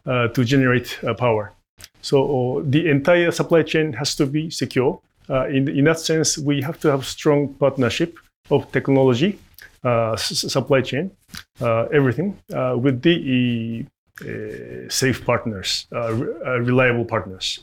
uh, 0.06 0.28
to 0.28 0.46
generate 0.46 1.00
power. 1.18 1.52
So 2.02 2.64
the 2.68 2.90
entire 2.90 3.32
supply 3.32 3.64
chain 3.64 3.94
has 3.94 4.16
to 4.16 4.26
be 4.26 4.50
secure. 4.50 5.02
in, 5.30 5.68
in 5.68 5.84
that 5.86 6.00
sense, 6.00 6.38
we 6.38 6.62
have 6.62 6.80
to 6.80 6.88
have 6.92 7.06
strong 7.06 7.54
partnership 7.56 8.18
of 8.50 8.72
technology 8.72 9.38
uh, 9.84 10.16
supply 10.18 10.82
chain, 10.82 11.12
uh, 11.62 11.84
everything 11.94 12.38
uh, 12.54 12.76
with 12.78 13.02
the 13.02 13.86
safe 14.90 15.26
partners, 15.26 15.88
reliable 15.92 17.06
partners. 17.06 17.60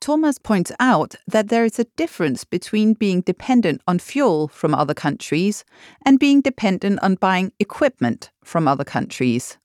Thomas 0.00 0.36
points 0.36 0.72
out 0.80 1.14
that 1.28 1.48
there 1.48 1.64
is 1.64 1.78
a 1.78 1.84
difference 1.96 2.42
between 2.42 2.94
being 2.94 3.20
dependent 3.20 3.80
on 3.86 4.00
fuel 4.00 4.48
from 4.48 4.74
other 4.74 4.94
countries 4.94 5.64
and 6.04 6.18
being 6.18 6.40
dependent 6.40 6.98
on 7.02 7.14
buying 7.14 7.52
equipment 7.60 8.30
from 8.42 8.66
other 8.66 8.82
countries. 8.84 9.58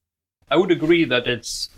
I 0.52 0.58
would 0.58 0.70
agree 0.70 1.06
that 1.06 1.26
it's 1.28 1.70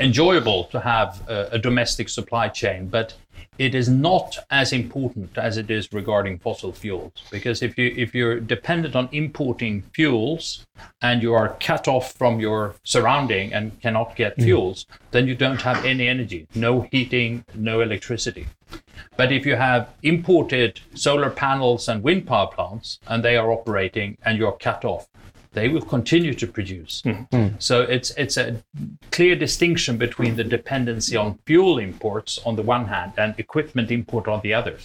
enjoyable 0.00 0.64
to 0.64 0.80
have 0.80 1.22
a, 1.28 1.48
a 1.52 1.58
domestic 1.58 2.08
supply 2.08 2.48
chain, 2.48 2.88
but 2.88 3.14
it 3.58 3.74
is 3.74 3.88
not 3.88 4.38
as 4.50 4.72
important 4.72 5.36
as 5.36 5.58
it 5.58 5.70
is 5.70 5.92
regarding 5.92 6.38
fossil 6.38 6.72
fuels 6.72 7.12
because 7.30 7.62
if 7.62 7.76
you 7.76 7.92
if 7.96 8.14
you're 8.14 8.40
dependent 8.40 8.96
on 8.96 9.08
importing 9.12 9.82
fuels 9.92 10.66
and 11.02 11.22
you 11.22 11.34
are 11.34 11.56
cut 11.60 11.86
off 11.86 12.12
from 12.14 12.40
your 12.40 12.74
surrounding 12.82 13.52
and 13.52 13.78
cannot 13.82 14.16
get 14.16 14.36
mm. 14.38 14.44
fuels 14.44 14.86
then 15.10 15.26
you 15.26 15.34
don't 15.34 15.60
have 15.60 15.84
any 15.84 16.08
energy 16.08 16.46
no 16.54 16.80
heating 16.90 17.44
no 17.54 17.82
electricity 17.82 18.46
but 19.18 19.30
if 19.30 19.44
you 19.44 19.54
have 19.54 19.90
imported 20.02 20.80
solar 20.94 21.28
panels 21.28 21.88
and 21.88 22.02
wind 22.02 22.26
power 22.26 22.46
plants 22.46 22.98
and 23.08 23.22
they 23.22 23.36
are 23.36 23.52
operating 23.52 24.16
and 24.24 24.38
you're 24.38 24.52
cut 24.52 24.82
off 24.82 25.06
they 25.52 25.68
will 25.68 25.82
continue 25.82 26.34
to 26.34 26.46
produce. 26.46 27.02
Mm-hmm. 27.02 27.56
So 27.58 27.82
it's 27.82 28.10
it's 28.12 28.36
a 28.36 28.62
clear 29.10 29.36
distinction 29.36 29.96
between 29.98 30.36
the 30.36 30.44
dependency 30.44 31.16
on 31.16 31.38
fuel 31.46 31.78
imports 31.78 32.38
on 32.44 32.56
the 32.56 32.62
one 32.62 32.86
hand 32.86 33.12
and 33.16 33.34
equipment 33.38 33.90
import 33.90 34.28
on 34.28 34.40
the 34.42 34.54
other. 34.54 34.76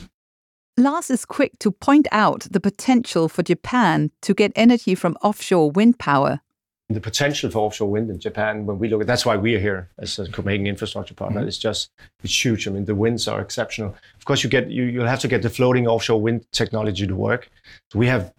Lars 0.80 1.10
is 1.10 1.26
quick 1.26 1.58
to 1.60 1.72
point 1.72 2.08
out 2.12 2.48
the 2.52 2.60
potential 2.60 3.28
for 3.28 3.42
Japan 3.42 4.12
to 4.22 4.34
get 4.34 4.52
energy 4.56 4.94
from 4.94 5.18
offshore 5.24 5.72
wind 5.72 5.98
power. 5.98 6.42
The 6.90 7.02
potential 7.02 7.50
for 7.50 7.60
offshore 7.60 7.90
wind 7.90 8.10
in 8.10 8.20
Japan, 8.20 8.66
when 8.66 8.78
we 8.80 8.88
look 8.88 9.02
at 9.02 9.08
that's 9.08 9.26
why 9.26 9.36
we 9.36 9.56
are 9.56 9.60
here 9.60 9.90
as 9.98 10.20
a 10.20 10.30
Copenhagen 10.30 10.68
infrastructure 10.68 11.16
partner. 11.16 11.42
Mm-hmm. 11.42 11.48
It's 11.48 11.58
just 11.58 11.90
it's 12.24 12.46
huge. 12.46 12.68
I 12.68 12.72
mean, 12.72 12.86
the 12.86 12.96
winds 12.96 13.28
are 13.28 13.42
exceptional. 13.42 13.96
Of 14.18 14.26
course, 14.26 14.44
you 14.44 14.50
get 14.50 14.70
you 14.70 14.84
you'll 14.84 15.08
have 15.08 15.20
to 15.22 15.28
get 15.28 15.42
the 15.42 15.50
floating 15.50 15.88
offshore 15.88 16.22
wind 16.22 16.46
technology 16.52 17.08
to 17.08 17.16
work. 17.16 17.50
So 17.92 18.00
we 18.00 18.08
have 18.08 18.32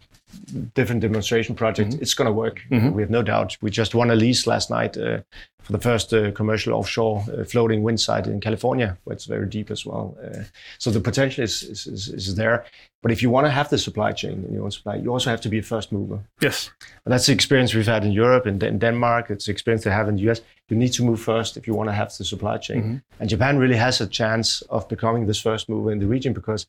different 0.75 1.03
demonstration 1.03 1.55
projects, 1.55 1.95
mm-hmm. 1.95 2.03
it's 2.03 2.15
going 2.15 2.27
to 2.27 2.33
work. 2.33 2.63
Mm-hmm. 2.71 2.93
We 2.93 3.03
have 3.03 3.11
no 3.11 3.23
doubt. 3.23 3.57
We 3.61 3.71
just 3.71 3.95
won 3.95 4.11
a 4.11 4.15
lease 4.15 4.47
last 4.47 4.71
night 4.71 4.97
uh, 4.97 5.21
for 5.69 5.73
the 5.73 5.79
first 5.79 6.15
uh, 6.15 6.31
commercial 6.33 6.73
offshore 6.73 7.23
uh, 7.31 7.45
floating 7.45 7.83
wind 7.83 8.01
site 8.01 8.27
in 8.27 8.41
California, 8.41 8.97
where 9.05 9.15
it's 9.15 9.27
very 9.27 9.47
deep 9.47 9.71
as 9.71 9.85
well. 9.85 10.17
Uh, 10.25 10.45
so 10.79 10.91
the 10.91 11.01
potential 11.01 11.45
is, 11.45 11.63
is, 11.63 11.87
is, 11.87 12.09
is, 12.09 12.35
there. 12.37 12.65
But 13.03 13.13
if 13.13 13.23
you 13.23 13.29
want 13.29 13.47
to 13.47 13.51
have 13.51 13.69
the 13.69 13.77
supply 13.77 14.13
chain 14.13 14.45
in 14.49 14.55
your 14.55 14.65
own 14.65 14.71
supply, 14.71 14.97
you 14.97 15.11
also 15.11 15.29
have 15.29 15.43
to 15.43 15.51
be 15.51 15.59
a 15.59 15.63
first 15.63 15.93
mover. 15.93 16.21
Yes. 16.41 16.71
And 17.05 17.13
that's 17.13 17.27
the 17.27 17.35
experience 17.35 17.75
we've 17.75 17.87
had 17.87 18.03
in 18.03 18.13
Europe 18.13 18.47
and 18.47 18.63
in 18.63 18.79
Denmark. 18.79 19.31
It's 19.31 19.45
the 19.45 19.53
experience 19.53 19.85
they 19.85 19.91
have 19.91 20.09
in 20.09 20.17
the 20.17 20.31
US. 20.31 20.41
You 20.69 20.77
need 20.77 20.93
to 20.95 21.05
move 21.05 21.21
first 21.21 21.59
if 21.59 21.67
you 21.67 21.75
want 21.75 21.91
to 21.91 21.95
have 21.95 22.17
the 22.17 22.25
supply 22.25 22.57
chain. 22.57 22.83
Mm-hmm. 22.83 22.97
And 23.21 23.29
Japan 23.29 23.59
really 23.59 23.77
has 23.77 24.01
a 24.01 24.07
chance 24.07 24.63
of 24.71 24.89
becoming 24.89 25.27
this 25.27 25.41
first 25.41 25.69
mover 25.69 25.93
in 25.93 25.99
the 25.99 26.07
region 26.07 26.33
because 26.33 26.67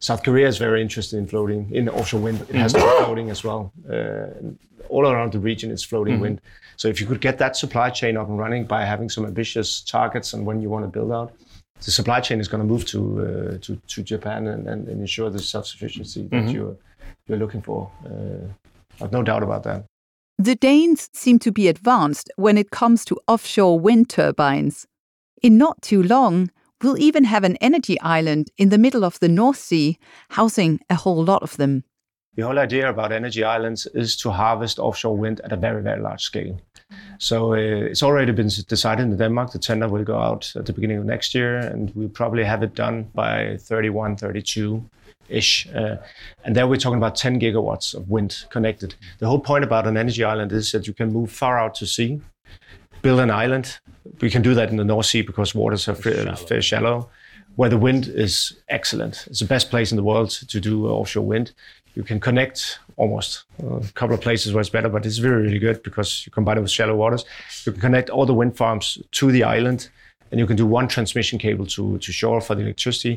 South 0.00 0.22
Korea 0.22 0.46
is 0.46 0.58
very 0.58 0.80
interested 0.80 1.18
in 1.18 1.26
floating 1.26 1.70
in 1.72 1.88
offshore 1.88 2.20
wind. 2.20 2.40
It 2.42 2.54
has 2.54 2.72
to 2.72 2.78
be 2.78 3.04
floating 3.04 3.30
as 3.30 3.42
well. 3.42 3.72
Uh, 3.90 4.26
all 4.88 5.06
around 5.06 5.32
the 5.32 5.38
region, 5.38 5.70
it's 5.70 5.82
floating 5.82 6.14
mm-hmm. 6.14 6.22
wind. 6.22 6.40
So 6.76 6.88
if 6.88 7.00
you 7.00 7.06
could 7.06 7.20
get 7.20 7.38
that 7.38 7.56
supply 7.56 7.90
chain 7.90 8.16
up 8.16 8.28
and 8.28 8.38
running 8.38 8.64
by 8.64 8.84
having 8.84 9.08
some 9.08 9.26
ambitious 9.26 9.80
targets 9.82 10.32
on 10.34 10.44
when 10.44 10.60
you 10.60 10.70
want 10.70 10.84
to 10.84 10.88
build 10.88 11.12
out, 11.12 11.32
the 11.84 11.90
supply 11.90 12.20
chain 12.20 12.40
is 12.40 12.48
going 12.48 12.60
to 12.60 12.66
move 12.66 12.84
to 12.86 13.00
uh, 13.20 13.58
to, 13.58 13.76
to 13.76 14.02
Japan 14.02 14.46
and, 14.46 14.66
and, 14.68 14.88
and, 14.88 15.00
ensure 15.00 15.30
the 15.30 15.38
self 15.38 15.66
sufficiency 15.66 16.22
that 16.22 16.30
mm-hmm. 16.30 16.48
you're 16.48 16.76
you're 17.26 17.38
looking 17.38 17.62
for. 17.62 17.90
Uh, 18.04 18.46
I've 19.02 19.12
no 19.12 19.22
doubt 19.22 19.42
about 19.42 19.62
that. 19.64 19.84
The 20.38 20.54
Danes 20.54 21.08
seem 21.12 21.38
to 21.40 21.52
be 21.52 21.68
advanced 21.68 22.30
when 22.36 22.56
it 22.56 22.70
comes 22.70 23.04
to 23.06 23.18
offshore 23.26 23.78
wind 23.78 24.08
turbines. 24.08 24.86
In 25.42 25.56
not 25.56 25.82
too 25.82 26.02
long, 26.02 26.50
We'll 26.82 26.98
even 26.98 27.24
have 27.24 27.42
an 27.42 27.56
energy 27.56 28.00
island 28.00 28.50
in 28.56 28.68
the 28.68 28.78
middle 28.78 29.04
of 29.04 29.18
the 29.18 29.28
North 29.28 29.58
Sea, 29.58 29.98
housing 30.30 30.80
a 30.88 30.94
whole 30.94 31.24
lot 31.24 31.42
of 31.42 31.56
them. 31.56 31.84
The 32.36 32.44
whole 32.44 32.58
idea 32.58 32.88
about 32.88 33.10
energy 33.10 33.42
islands 33.42 33.86
is 33.94 34.16
to 34.18 34.30
harvest 34.30 34.78
offshore 34.78 35.16
wind 35.16 35.40
at 35.40 35.52
a 35.52 35.56
very, 35.56 35.82
very 35.82 36.00
large 36.00 36.22
scale. 36.22 36.60
So 37.18 37.54
uh, 37.54 37.56
it's 37.56 38.02
already 38.02 38.30
been 38.30 38.48
decided 38.68 39.02
in 39.02 39.16
Denmark. 39.16 39.50
The 39.50 39.58
tender 39.58 39.88
will 39.88 40.04
go 40.04 40.18
out 40.18 40.52
at 40.54 40.66
the 40.66 40.72
beginning 40.72 40.98
of 40.98 41.04
next 41.04 41.34
year, 41.34 41.58
and 41.58 41.92
we'll 41.96 42.08
probably 42.08 42.44
have 42.44 42.62
it 42.62 42.76
done 42.76 43.10
by 43.12 43.56
31, 43.60 44.16
32 44.16 44.88
ish. 45.28 45.68
Uh, 45.74 45.96
and 46.44 46.54
there 46.54 46.68
we're 46.68 46.76
talking 46.76 46.98
about 46.98 47.16
10 47.16 47.40
gigawatts 47.40 47.92
of 47.92 48.08
wind 48.08 48.44
connected. 48.50 48.94
The 49.18 49.26
whole 49.26 49.40
point 49.40 49.64
about 49.64 49.88
an 49.88 49.96
energy 49.96 50.22
island 50.22 50.52
is 50.52 50.70
that 50.70 50.86
you 50.86 50.94
can 50.94 51.12
move 51.12 51.32
far 51.32 51.58
out 51.58 51.74
to 51.76 51.86
sea 51.86 52.20
build 53.08 53.20
an 53.20 53.30
island. 53.30 53.66
We 54.20 54.28
can 54.28 54.42
do 54.42 54.54
that 54.54 54.68
in 54.68 54.76
the 54.76 54.84
North 54.84 55.06
Sea 55.06 55.22
because 55.22 55.54
waters 55.54 55.88
are 55.88 55.94
shallow. 55.94 56.34
very 56.52 56.62
shallow, 56.62 57.08
where 57.56 57.70
the 57.70 57.78
wind 57.78 58.06
is 58.06 58.34
excellent. 58.68 59.14
It's 59.28 59.40
the 59.40 59.46
best 59.54 59.70
place 59.70 59.90
in 59.92 59.96
the 59.96 60.02
world 60.02 60.30
to 60.52 60.60
do 60.60 60.86
offshore 60.86 61.24
wind. 61.24 61.52
You 61.94 62.02
can 62.02 62.20
connect 62.20 62.58
almost 62.96 63.44
uh, 63.62 63.76
a 63.76 63.92
couple 64.00 64.14
of 64.14 64.20
places 64.20 64.52
where 64.52 64.60
it's 64.60 64.74
better, 64.76 64.90
but 64.90 65.06
it's 65.06 65.20
really, 65.20 65.42
really 65.46 65.58
good 65.58 65.82
because 65.82 66.10
you 66.26 66.30
combine 66.32 66.58
it 66.58 66.60
with 66.60 66.70
shallow 66.70 66.96
waters. 66.96 67.24
You 67.64 67.72
can 67.72 67.80
connect 67.80 68.10
all 68.10 68.26
the 68.26 68.34
wind 68.34 68.56
farms 68.58 68.98
to 69.18 69.32
the 69.32 69.42
island, 69.42 69.88
and 70.30 70.38
you 70.38 70.46
can 70.46 70.56
do 70.56 70.66
one 70.66 70.86
transmission 70.86 71.38
cable 71.38 71.66
to, 71.66 71.96
to 71.98 72.12
shore 72.12 72.42
for 72.42 72.54
the 72.54 72.62
electricity. 72.62 73.14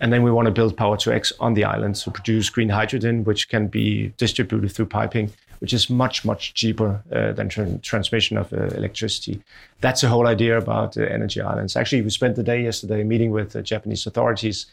And 0.00 0.10
then 0.12 0.22
we 0.22 0.30
want 0.30 0.46
to 0.46 0.52
build 0.52 0.74
power 0.74 0.96
to 1.04 1.12
X 1.12 1.32
on 1.38 1.52
the 1.52 1.64
island 1.64 1.96
to 1.96 2.10
produce 2.10 2.48
green 2.48 2.70
hydrogen, 2.70 3.24
which 3.24 3.50
can 3.50 3.68
be 3.68 4.12
distributed 4.16 4.72
through 4.72 4.86
piping 4.86 5.30
which 5.64 5.72
is 5.72 5.88
much, 5.88 6.26
much 6.26 6.52
cheaper 6.52 7.02
uh, 7.10 7.32
than 7.32 7.48
tra- 7.48 7.78
transmission 7.78 8.36
of 8.36 8.52
uh, 8.52 8.64
electricity. 8.80 9.42
That's 9.80 10.02
the 10.02 10.08
whole 10.08 10.26
idea 10.26 10.58
about 10.58 10.94
uh, 10.98 11.00
energy 11.04 11.40
islands. 11.40 11.74
Actually, 11.74 12.02
we 12.02 12.10
spent 12.10 12.36
the 12.36 12.42
day 12.42 12.62
yesterday 12.62 13.02
meeting 13.02 13.30
with 13.30 13.50
Japanese 13.64 14.06
authorities 14.06 14.66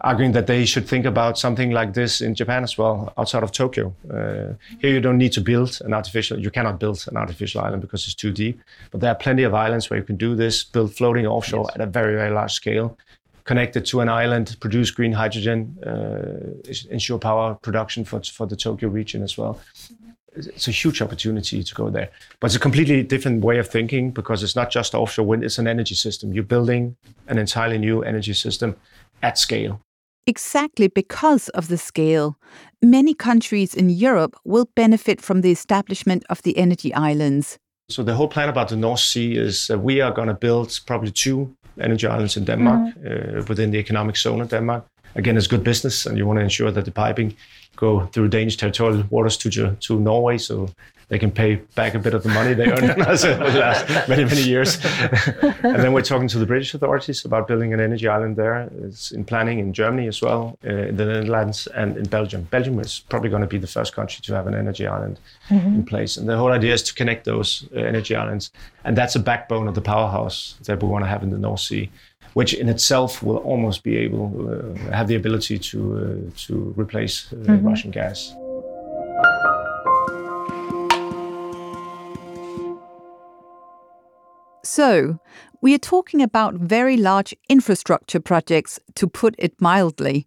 arguing 0.00 0.32
that 0.32 0.48
they 0.48 0.64
should 0.64 0.88
think 0.88 1.06
about 1.06 1.38
something 1.38 1.70
like 1.70 1.94
this 1.94 2.20
in 2.20 2.34
Japan 2.34 2.64
as 2.64 2.76
well, 2.76 3.12
outside 3.16 3.44
of 3.44 3.52
Tokyo. 3.52 3.94
Uh, 4.12 4.54
here, 4.80 4.92
you 4.94 5.00
don't 5.00 5.18
need 5.18 5.32
to 5.34 5.40
build 5.40 5.78
an 5.84 5.92
artificial. 5.92 6.36
You 6.40 6.50
cannot 6.50 6.80
build 6.80 7.06
an 7.06 7.16
artificial 7.16 7.60
island 7.60 7.80
because 7.80 8.04
it's 8.06 8.14
too 8.14 8.32
deep. 8.32 8.60
But 8.90 9.00
there 9.02 9.10
are 9.10 9.20
plenty 9.26 9.44
of 9.44 9.54
islands 9.54 9.88
where 9.88 10.00
you 10.00 10.04
can 10.04 10.16
do 10.16 10.34
this, 10.34 10.64
build 10.64 10.96
floating 10.96 11.26
offshore 11.26 11.66
yes. 11.68 11.76
at 11.76 11.80
a 11.80 11.86
very, 11.86 12.14
very 12.16 12.32
large 12.32 12.54
scale, 12.54 12.98
connected 13.44 13.84
to 13.86 14.00
an 14.00 14.08
island, 14.08 14.56
produce 14.60 14.90
green 14.90 15.12
hydrogen, 15.12 15.76
uh, 15.86 16.70
ensure 16.90 17.18
power 17.18 17.54
production 17.54 18.04
for, 18.04 18.22
for 18.22 18.46
the 18.46 18.56
Tokyo 18.56 18.88
region 18.88 19.22
as 19.22 19.36
well. 19.36 19.60
It's 20.36 20.68
a 20.68 20.70
huge 20.70 21.02
opportunity 21.02 21.64
to 21.64 21.74
go 21.74 21.90
there. 21.90 22.10
But 22.38 22.46
it's 22.46 22.56
a 22.56 22.60
completely 22.60 23.02
different 23.02 23.44
way 23.44 23.58
of 23.58 23.68
thinking 23.68 24.12
because 24.12 24.42
it's 24.42 24.54
not 24.54 24.70
just 24.70 24.94
offshore 24.94 25.26
wind, 25.26 25.44
it's 25.44 25.58
an 25.58 25.66
energy 25.66 25.96
system. 25.96 26.32
You're 26.32 26.44
building 26.44 26.96
an 27.26 27.38
entirely 27.38 27.78
new 27.78 28.02
energy 28.02 28.34
system 28.34 28.76
at 29.22 29.38
scale. 29.38 29.80
Exactly 30.26 30.86
because 30.86 31.48
of 31.50 31.68
the 31.68 31.78
scale, 31.78 32.38
many 32.82 33.14
countries 33.14 33.74
in 33.74 33.90
Europe 33.90 34.36
will 34.44 34.68
benefit 34.76 35.20
from 35.20 35.40
the 35.40 35.50
establishment 35.50 36.24
of 36.30 36.42
the 36.42 36.56
energy 36.56 36.94
islands. 36.94 37.58
So 37.88 38.04
the 38.04 38.14
whole 38.14 38.28
plan 38.28 38.48
about 38.48 38.68
the 38.68 38.76
North 38.76 39.00
Sea 39.00 39.36
is 39.36 39.66
that 39.66 39.80
we 39.80 40.00
are 40.00 40.12
going 40.12 40.28
to 40.28 40.34
build 40.34 40.78
probably 40.86 41.10
two 41.10 41.56
energy 41.80 42.06
islands 42.06 42.36
in 42.36 42.44
Denmark 42.44 42.80
mm-hmm. 42.80 43.38
uh, 43.38 43.44
within 43.48 43.70
the 43.70 43.78
economic 43.78 44.16
zone 44.16 44.42
of 44.42 44.48
Denmark. 44.48 44.84
Again, 45.14 45.36
it's 45.36 45.48
good 45.48 45.64
business, 45.64 46.06
and 46.06 46.16
you 46.16 46.26
want 46.26 46.38
to 46.38 46.42
ensure 46.42 46.72
that 46.72 46.84
the 46.84 46.90
piping 46.90 47.34
go 47.76 48.06
through 48.06 48.28
Danish 48.28 48.56
territorial 48.56 49.04
waters 49.10 49.36
to 49.38 49.76
to 49.76 50.00
Norway, 50.00 50.38
so 50.38 50.68
they 51.10 51.18
can 51.18 51.32
pay 51.32 51.56
back 51.74 51.94
a 51.94 51.98
bit 51.98 52.14
of 52.14 52.22
the 52.22 52.28
money 52.28 52.54
they 52.54 52.70
earned 52.70 52.88
on 52.88 53.02
us 53.02 53.24
over 53.30 53.50
the 53.50 53.58
last 53.58 54.08
many, 54.08 54.24
many 54.24 54.42
years. 54.42 54.78
and 55.42 55.82
then 55.82 55.92
we're 55.92 56.02
talking 56.02 56.28
to 56.28 56.38
the 56.38 56.46
British 56.46 56.72
authorities 56.72 57.24
about 57.24 57.48
building 57.48 57.74
an 57.74 57.80
energy 57.80 58.06
island 58.06 58.36
there. 58.36 58.70
It's 58.84 59.10
in 59.10 59.24
planning 59.24 59.58
in 59.58 59.72
Germany 59.72 60.06
as 60.06 60.22
well, 60.22 60.56
uh, 60.64 60.70
in 60.70 60.96
the 60.96 61.06
Netherlands, 61.06 61.66
and 61.74 61.96
in 61.96 62.04
Belgium. 62.04 62.44
Belgium 62.44 62.78
is 62.78 63.00
probably 63.08 63.28
going 63.28 63.42
to 63.42 63.48
be 63.48 63.58
the 63.58 63.66
first 63.66 63.92
country 63.92 64.22
to 64.22 64.34
have 64.34 64.46
an 64.46 64.54
energy 64.54 64.86
island 64.86 65.18
mm-hmm. 65.48 65.66
in 65.66 65.84
place. 65.84 66.16
And 66.16 66.28
the 66.28 66.36
whole 66.36 66.52
idea 66.52 66.74
is 66.74 66.82
to 66.84 66.94
connect 66.94 67.24
those 67.24 67.68
uh, 67.74 67.80
energy 67.80 68.14
islands. 68.14 68.52
And 68.84 68.96
that's 68.96 69.16
a 69.16 69.20
backbone 69.20 69.66
of 69.66 69.74
the 69.74 69.82
powerhouse 69.82 70.54
that 70.66 70.80
we 70.80 70.88
want 70.88 71.04
to 71.04 71.08
have 71.08 71.24
in 71.24 71.30
the 71.30 71.38
North 71.38 71.60
Sea 71.60 71.90
which 72.34 72.54
in 72.54 72.68
itself 72.68 73.22
will 73.22 73.38
almost 73.38 73.82
be 73.82 73.96
able 73.96 74.48
uh, 74.48 74.92
have 74.92 75.08
the 75.08 75.16
ability 75.16 75.58
to 75.58 75.78
uh, 75.96 76.30
to 76.46 76.74
replace 76.76 77.32
uh, 77.32 77.36
mm-hmm. 77.36 77.66
Russian 77.66 77.90
gas. 77.90 78.34
So, 84.62 85.18
we 85.60 85.74
are 85.74 85.78
talking 85.78 86.22
about 86.22 86.54
very 86.54 86.96
large 86.96 87.34
infrastructure 87.48 88.20
projects, 88.20 88.78
to 88.94 89.08
put 89.08 89.34
it 89.36 89.60
mildly. 89.60 90.26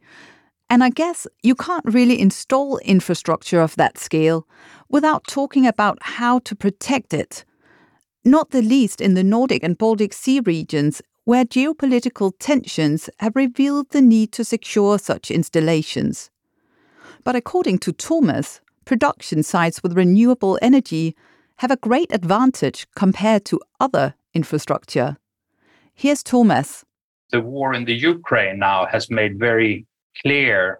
And 0.69 0.83
I 0.83 0.89
guess 0.89 1.27
you 1.43 1.55
can't 1.55 1.85
really 1.85 2.19
install 2.19 2.77
infrastructure 2.79 3.61
of 3.61 3.75
that 3.75 3.97
scale 3.97 4.47
without 4.89 5.27
talking 5.27 5.65
about 5.65 5.97
how 6.01 6.39
to 6.39 6.55
protect 6.55 7.13
it. 7.13 7.45
Not 8.25 8.49
the 8.49 8.61
least 8.61 9.01
in 9.01 9.13
the 9.13 9.23
Nordic 9.23 9.63
and 9.63 9.77
Baltic 9.77 10.13
Sea 10.13 10.39
regions, 10.39 11.01
where 11.25 11.45
geopolitical 11.45 12.33
tensions 12.39 13.09
have 13.19 13.35
revealed 13.35 13.89
the 13.91 14.01
need 14.01 14.31
to 14.33 14.43
secure 14.43 14.99
such 14.99 15.31
installations. 15.31 16.29
But 17.23 17.35
according 17.35 17.79
to 17.79 17.93
Thomas, 17.93 18.59
production 18.85 19.43
sites 19.43 19.81
with 19.81 19.97
renewable 19.97 20.59
energy 20.61 21.15
have 21.57 21.71
a 21.71 21.77
great 21.77 22.13
advantage 22.13 22.87
compared 22.95 23.45
to 23.45 23.59
other 23.79 24.15
infrastructure. 24.33 25.17
Here's 25.93 26.23
Thomas. 26.23 26.83
The 27.31 27.41
war 27.41 27.73
in 27.73 27.85
the 27.85 27.93
Ukraine 27.93 28.59
now 28.59 28.85
has 28.85 29.09
made 29.09 29.39
very 29.39 29.85
clear 30.21 30.79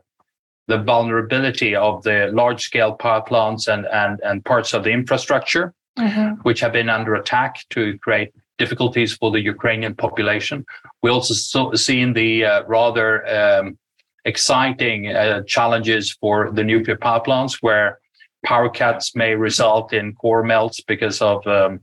the 0.68 0.82
vulnerability 0.82 1.76
of 1.76 2.04
the 2.04 2.30
large 2.34 2.62
scale 2.62 2.94
power 2.94 3.22
plants 3.22 3.68
and, 3.68 3.86
and, 3.88 4.20
and 4.24 4.44
parts 4.46 4.74
of 4.74 4.84
the 4.84 4.92
infrastructure, 4.92 5.74
mm-hmm. 5.98 6.42
which 6.42 6.60
have 6.62 6.74
been 6.74 6.90
under 6.90 7.16
attack 7.16 7.58
to 7.70 7.98
create 8.00 8.34
difficulties 8.58 9.16
for 9.16 9.32
the 9.32 9.42
Ukrainian 9.42 9.96
population. 9.96 10.66
We 11.02 11.10
also 11.10 11.34
saw, 11.34 11.74
seen 11.74 12.14
the 12.14 12.46
uh, 12.46 12.64
rather 12.66 13.10
um, 13.28 13.78
exciting 14.26 15.08
uh, 15.08 15.44
challenges 15.44 16.12
for 16.22 16.52
the 16.52 16.64
nuclear 16.64 16.98
power 16.98 17.20
plants, 17.20 17.62
where 17.62 18.00
power 18.46 18.70
cuts 18.70 19.16
may 19.16 19.36
result 19.36 19.94
in 19.94 20.14
core 20.14 20.44
melts 20.44 20.82
because 20.82 21.22
of 21.22 21.46
um, 21.48 21.80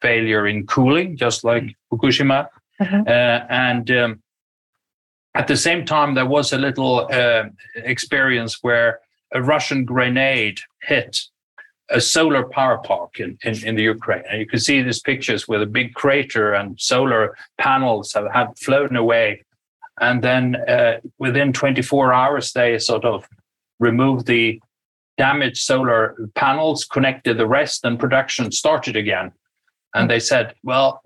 failure 0.00 0.46
in 0.46 0.66
cooling, 0.66 1.16
just 1.16 1.44
like 1.44 1.64
Fukushima. 1.90 2.48
Uh-huh. 2.80 3.04
Uh, 3.06 3.46
and 3.48 3.90
um, 3.90 4.22
at 5.34 5.48
the 5.48 5.56
same 5.56 5.84
time, 5.84 6.14
there 6.14 6.26
was 6.26 6.52
a 6.52 6.58
little 6.58 7.08
uh, 7.10 7.44
experience 7.74 8.58
where 8.62 9.00
a 9.32 9.42
Russian 9.42 9.84
grenade 9.84 10.60
hit 10.82 11.20
a 11.90 12.00
solar 12.00 12.48
power 12.48 12.78
park 12.78 13.20
in, 13.20 13.38
in, 13.44 13.64
in, 13.64 13.74
the 13.74 13.82
Ukraine. 13.82 14.22
And 14.30 14.40
you 14.40 14.46
can 14.46 14.58
see 14.58 14.80
these 14.82 15.00
pictures 15.00 15.46
with 15.46 15.60
a 15.62 15.66
big 15.66 15.94
crater 15.94 16.54
and 16.54 16.80
solar 16.80 17.36
panels 17.58 18.12
have, 18.14 18.32
have 18.32 18.58
flown 18.58 18.96
away. 18.96 19.44
And 20.00 20.22
then 20.22 20.56
uh, 20.68 21.00
within 21.18 21.52
24 21.52 22.12
hours, 22.12 22.52
they 22.52 22.78
sort 22.78 23.04
of 23.04 23.28
removed 23.78 24.26
the 24.26 24.60
damaged 25.18 25.58
solar 25.58 26.16
panels, 26.34 26.84
connected 26.84 27.36
the 27.36 27.46
rest, 27.46 27.84
and 27.84 28.00
production 28.00 28.50
started 28.50 28.96
again 28.96 29.32
and 29.94 30.10
they 30.10 30.20
said, 30.20 30.54
well, 30.62 31.02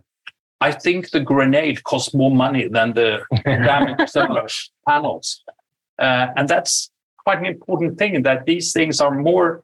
I 0.61 0.73
think 0.73 1.11
the 1.11 1.21
grenade 1.21 1.85
cost 1.85 2.15
more 2.15 2.35
money 2.35 2.67
than 2.69 2.95
the 2.95 3.21
damaged 3.45 4.11
solar 4.11 4.49
panels. 4.89 5.45
Uh, 5.99 6.29
and 6.37 6.49
that's 6.49 6.91
quite 7.19 7.39
an 7.39 7.47
important 7.47 7.99
thing 7.99 8.23
that 8.23 8.47
these 8.47 8.73
things 8.73 9.01
are 9.01 9.15
more 9.15 9.63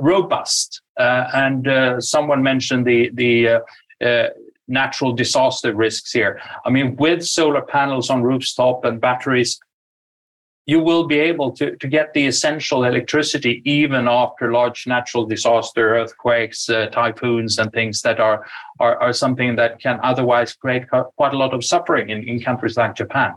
robust. 0.00 0.82
Uh, 0.98 1.26
and 1.32 1.68
uh, 1.68 2.00
someone 2.00 2.42
mentioned 2.42 2.86
the, 2.86 3.10
the 3.14 3.62
uh, 4.04 4.28
natural 4.68 5.12
disaster 5.12 5.74
risks 5.74 6.12
here. 6.12 6.40
I 6.64 6.70
mean, 6.70 6.96
with 6.96 7.24
solar 7.24 7.62
panels 7.62 8.10
on 8.10 8.22
rooftop 8.22 8.84
and 8.84 9.00
batteries, 9.00 9.58
you 10.66 10.78
will 10.78 11.06
be 11.06 11.18
able 11.18 11.50
to, 11.52 11.76
to 11.76 11.88
get 11.88 12.12
the 12.14 12.26
essential 12.26 12.84
electricity 12.84 13.60
even 13.64 14.06
after 14.06 14.52
large 14.52 14.86
natural 14.86 15.26
disaster, 15.26 15.96
earthquakes, 15.96 16.68
uh, 16.68 16.86
typhoons, 16.86 17.58
and 17.58 17.72
things 17.72 18.02
that 18.02 18.20
are, 18.20 18.46
are, 18.78 18.96
are 19.00 19.12
something 19.12 19.56
that 19.56 19.80
can 19.80 19.98
otherwise 20.02 20.54
create 20.54 20.84
quite 20.88 21.34
a 21.34 21.36
lot 21.36 21.54
of 21.54 21.64
suffering 21.64 22.10
in, 22.10 22.22
in 22.28 22.40
countries 22.40 22.76
like 22.76 22.94
Japan. 22.94 23.32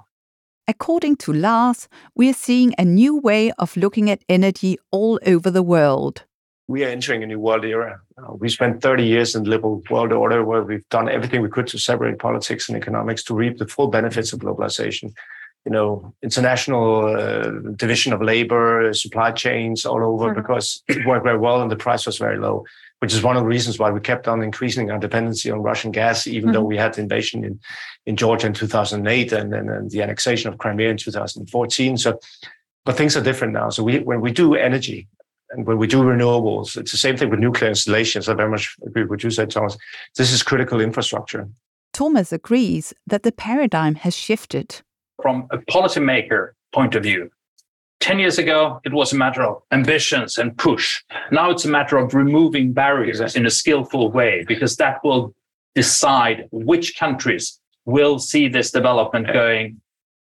According 0.68 1.18
to 1.18 1.34
Lars, 1.34 1.90
we 2.16 2.30
are 2.30 2.34
seeing 2.34 2.74
a 2.78 2.86
new 2.86 3.18
way 3.18 3.52
of 3.58 3.76
looking 3.76 4.10
at 4.10 4.24
energy 4.30 4.78
all 4.92 5.20
over 5.26 5.50
the 5.50 5.64
world. 5.64 6.26
We 6.68 6.86
are 6.86 6.90
entering 6.90 7.24
a 7.24 7.28
new 7.28 7.40
world 7.40 7.66
era. 7.66 8.00
Uh, 8.18 8.34
we 8.34 8.50
spent 8.50 8.82
30 8.82 9.04
years 9.06 9.36
in 9.36 9.44
liberal 9.44 9.84
world 9.90 10.14
order 10.14 10.44
where 10.44 10.64
we've 10.64 10.88
done 10.90 11.10
everything 11.10 11.42
we 11.42 11.50
could 11.50 11.68
to 11.68 11.78
separate 11.78 12.20
politics 12.20 12.70
and 12.70 12.78
economics 12.78 13.24
to 13.24 13.34
reap 13.34 13.58
the 13.58 13.68
full 13.68 13.88
benefits 13.88 14.32
of 14.32 14.40
globalization 14.40 15.14
you 15.66 15.72
know, 15.72 16.14
international 16.22 17.06
uh, 17.06 17.50
division 17.76 18.12
of 18.12 18.22
labor, 18.22 18.94
supply 18.94 19.32
chains 19.32 19.86
all 19.86 20.04
over 20.04 20.30
mm-hmm. 20.30 20.42
because 20.42 20.84
it 20.88 21.06
worked 21.06 21.24
very 21.24 21.38
well 21.38 21.62
and 21.62 21.72
the 21.72 21.76
price 21.76 22.06
was 22.06 22.18
very 22.18 22.38
low, 22.38 22.66
which 23.00 23.14
is 23.14 23.24
one 23.24 23.38
of 23.38 23.44
the 23.44 23.48
reasons 23.48 23.80
why 23.80 23.90
we 23.90 24.02
kept 24.02 24.28
on 24.28 24.44
increasing 24.44 24.92
our 24.92 25.00
dependency 25.00 25.50
on 25.50 25.62
Russian 25.62 25.92
gas, 25.92 26.28
even 26.28 26.48
mm-hmm. 26.48 26.54
though 26.54 26.64
we 26.64 26.78
had 26.78 26.94
the 26.94 27.02
invasion 27.02 27.46
in, 27.46 27.60
in 28.06 28.18
Georgia 28.18 28.48
in 28.48 28.54
2008 28.54 29.32
and 29.32 29.54
then 29.54 29.70
and 29.70 29.90
the 29.90 30.02
annexation 30.02 30.52
of 30.52 30.58
Crimea 30.58 30.90
in 30.90 30.98
2014. 30.98 31.98
So, 31.98 32.20
but 32.84 32.98
things 32.98 33.16
are 33.16 33.24
different 33.24 33.54
now. 33.54 33.70
So 33.70 33.84
we, 33.84 34.00
when 34.00 34.20
we 34.20 34.34
do 34.34 34.56
energy 34.56 35.08
and 35.54 35.66
when 35.66 35.78
we 35.78 35.88
do 35.88 36.02
renewables, 36.02 36.78
it's 36.78 36.92
the 36.92 36.98
same 36.98 37.16
thing 37.16 37.30
with 37.30 37.40
nuclear 37.40 37.70
installations. 37.70 38.28
I 38.28 38.34
very 38.34 38.50
much 38.50 38.76
agree 38.86 39.04
with 39.04 39.10
what 39.10 39.24
you 39.24 39.30
said, 39.30 39.52
Thomas. 39.52 39.78
This 40.18 40.32
is 40.32 40.44
critical 40.44 40.82
infrastructure. 40.82 41.48
Thomas 41.94 42.34
agrees 42.34 42.94
that 43.06 43.24
the 43.24 43.32
paradigm 43.32 43.96
has 43.96 44.16
shifted 44.16 44.82
from 45.22 45.48
a 45.52 45.60
policymaker 45.60 46.52
point 46.74 46.96
of 46.96 47.04
view. 47.04 47.30
10 48.00 48.20
years 48.20 48.38
ago, 48.38 48.82
it 48.84 48.92
was 48.92 49.14
a 49.14 49.16
matter 49.16 49.44
of 49.44 49.62
ambitions 49.72 50.38
and 50.38 50.58
push. 50.58 51.02
Now 51.32 51.52
it's 51.52 51.64
a 51.64 51.70
matter 51.70 51.98
of 51.98 52.14
removing 52.14 52.74
barriers 52.74 53.36
in 53.36 53.46
a 53.46 53.52
skillful 53.52 54.12
way, 54.12 54.44
because 54.48 54.76
that 54.78 55.00
will 55.04 55.34
decide 55.76 56.48
which 56.52 56.98
countries 56.98 57.60
will 57.86 58.20
see 58.20 58.48
this 58.48 58.72
development 58.72 59.28
going 59.32 59.80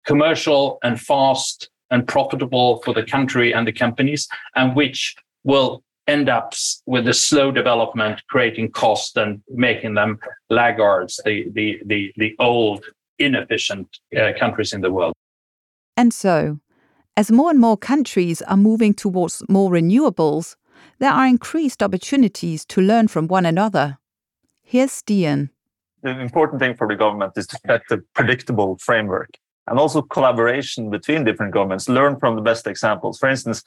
commercial 0.05 0.79
and 0.83 1.01
fast 1.01 1.71
and 1.93 2.09
profitable 2.09 2.81
for 2.83 2.93
the 2.93 3.05
country 3.05 3.55
and 3.55 3.69
the 3.69 3.73
companies, 3.73 4.27
and 4.57 4.75
which 4.75 5.15
will 5.45 5.85
end 6.09 6.29
up 6.29 6.55
with 6.87 7.07
a 7.07 7.15
slow 7.15 7.53
development, 7.53 8.21
creating 8.29 8.73
cost 8.73 9.17
and 9.17 9.41
making 9.51 9.95
them 9.95 10.19
laggards, 10.51 11.21
the, 11.25 11.47
the, 11.53 11.81
the, 11.87 12.13
the 12.17 12.35
old 12.41 12.85
inefficient 13.19 13.99
uh, 14.19 14.33
countries 14.39 14.73
in 14.73 14.81
the 14.81 14.91
world. 14.91 15.15
And 15.97 16.13
so, 16.13 16.59
as 17.17 17.31
more 17.31 17.51
and 17.51 17.61
more 17.61 17.77
countries 17.77 18.43
are 18.43 18.57
moving 18.57 18.95
towards 18.95 19.43
more 19.49 19.71
renewables, 19.71 20.57
there 20.99 21.13
are 21.13 21.27
increased 21.27 21.83
opportunities 21.83 22.65
to 22.65 22.81
learn 22.81 23.07
from 23.07 23.29
one 23.29 23.47
another. 23.47 23.99
Here's 24.63 24.91
Stian. 24.91 25.51
The 26.03 26.19
important 26.19 26.61
thing 26.61 26.75
for 26.75 26.89
the 26.89 26.97
government 26.97 27.35
is 27.37 27.47
to 27.49 27.59
set 27.67 27.83
a 27.91 27.99
predictable 28.15 28.79
framework 28.79 29.31
and 29.67 29.79
also 29.79 30.03
collaboration 30.03 30.91
between 30.91 31.25
different 31.25 31.53
governments, 31.53 31.89
learn 31.89 32.19
from 32.19 32.37
the 32.37 32.43
best 32.43 32.67
examples. 32.67 33.19
For 33.19 33.29
instance, 33.29 33.63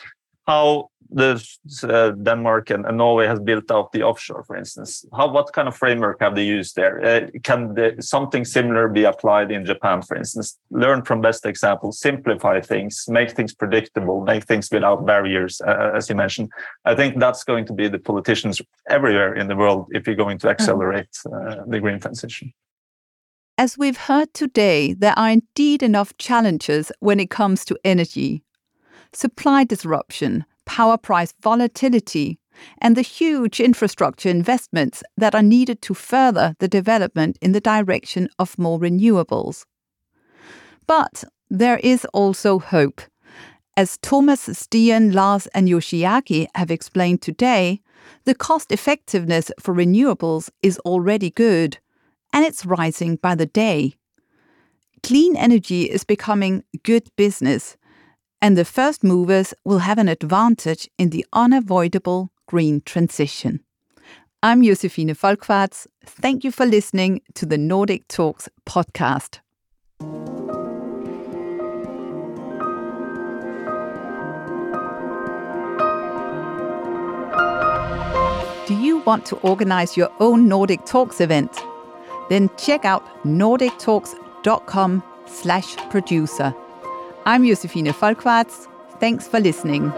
how 0.47 0.89
the 1.09 1.41
uh, 1.83 2.11
Denmark 2.11 2.69
and, 2.71 2.85
and, 2.85 2.97
Norway 2.97 3.27
has 3.27 3.39
built 3.39 3.69
out 3.71 3.91
the 3.91 4.03
offshore, 4.03 4.43
for 4.43 4.55
instance. 4.55 5.05
How 5.15 5.27
what 5.31 5.53
kind 5.53 5.67
of 5.67 5.75
framework 5.75 6.19
have 6.19 6.35
they 6.35 6.43
used 6.43 6.75
there? 6.75 7.03
Uh, 7.03 7.27
can 7.43 7.75
the, 7.75 7.95
something 7.99 8.43
similar 8.43 8.87
be 8.87 9.03
applied 9.03 9.51
in 9.51 9.65
Japan, 9.65 10.01
for 10.01 10.17
instance? 10.17 10.57
Learn 10.71 11.03
from 11.03 11.21
best 11.21 11.45
examples, 11.45 11.99
simplify 11.99 12.59
things, 12.59 13.05
make 13.07 13.31
things 13.31 13.53
predictable, 13.53 14.21
make 14.21 14.45
things 14.45 14.69
without 14.71 15.05
barriers, 15.05 15.61
uh, 15.61 15.91
as 15.95 16.09
you 16.09 16.15
mentioned. 16.15 16.51
I 16.85 16.95
think 16.95 17.19
that's 17.19 17.43
going 17.43 17.65
to 17.67 17.73
be 17.73 17.87
the 17.87 17.99
politicians 17.99 18.61
everywhere 18.89 19.35
in 19.35 19.47
the 19.47 19.55
world 19.55 19.87
if 19.91 20.07
you're 20.07 20.15
going 20.15 20.39
to 20.39 20.49
accelerate 20.49 21.15
uh, 21.27 21.57
the 21.67 21.79
green 21.79 21.99
transition. 21.99 22.51
As 23.57 23.77
we've 23.77 23.95
heard 23.95 24.33
today, 24.33 24.91
there 24.91 25.17
are 25.17 25.29
indeed 25.29 25.81
enough 25.81 26.17
challenges 26.17 26.91
when 26.99 27.21
it 27.21 27.29
comes 27.29 27.63
to 27.65 27.79
energy 27.85 28.43
supply 29.13 29.63
disruption, 29.63 30.43
power 30.65 30.97
price 30.97 31.33
volatility, 31.41 32.37
and 32.79 32.97
the 32.97 33.01
huge 33.01 33.61
infrastructure 33.61 34.27
investments 34.27 35.01
that 35.15 35.33
are 35.33 35.41
needed 35.41 35.81
to 35.81 35.93
further 35.93 36.53
the 36.59 36.67
development 36.67 37.37
in 37.41 37.53
the 37.53 37.61
direction 37.61 38.27
of 38.39 38.59
more 38.59 38.77
renewables. 38.77 39.63
But 40.85 41.23
there 41.49 41.77
is 41.77 42.05
also 42.13 42.59
hope. 42.59 42.99
As 43.77 43.97
Thomas 43.99 44.49
Stian, 44.49 45.13
Lars, 45.13 45.47
and 45.47 45.69
Yoshiaki 45.69 46.47
have 46.55 46.71
explained 46.71 47.21
today, 47.21 47.79
the 48.25 48.35
cost 48.35 48.73
effectiveness 48.73 49.49
for 49.61 49.73
renewables 49.73 50.49
is 50.61 50.77
already 50.79 51.29
good, 51.29 51.77
and 52.35 52.43
it's 52.43 52.65
rising 52.65 53.15
by 53.15 53.33
the 53.33 53.45
day. 53.45 53.95
Clean 55.01 55.37
energy 55.37 55.83
is 55.83 56.03
becoming 56.03 56.65
good 56.83 57.07
business, 57.15 57.77
and 58.41 58.57
the 58.57 58.65
first 58.65 59.05
movers 59.05 59.53
will 59.63 59.79
have 59.79 59.97
an 59.97 60.09
advantage 60.09 60.89
in 60.97 61.11
the 61.11 61.25
unavoidable 61.31 62.31
green 62.45 62.81
transition. 62.81 63.61
I'm 64.43 64.61
Josefine 64.61 65.15
Folkwarts. 65.15 65.87
Thank 66.05 66.43
you 66.43 66.51
for 66.51 66.65
listening 66.65 67.21
to 67.35 67.45
the 67.45 67.57
Nordic 67.57 68.05
Talks 68.09 68.49
podcast. 68.65 69.39
Do 78.67 78.75
you 78.75 78.97
want 79.05 79.25
to 79.27 79.37
organize 79.37 79.95
your 79.95 80.11
own 80.19 80.49
Nordic 80.49 80.85
Talks 80.85 81.21
event? 81.21 81.63
Then 82.29 82.49
check 82.57 82.85
out 82.85 83.03
nordictalks.com 83.23 85.03
slash 85.27 85.75
producer. 85.89 86.53
I'm 87.25 87.43
Josefine 87.43 87.93
Folkwarts. 87.93 88.67
Thanks 88.99 89.27
for 89.27 89.39
listening. 89.39 89.91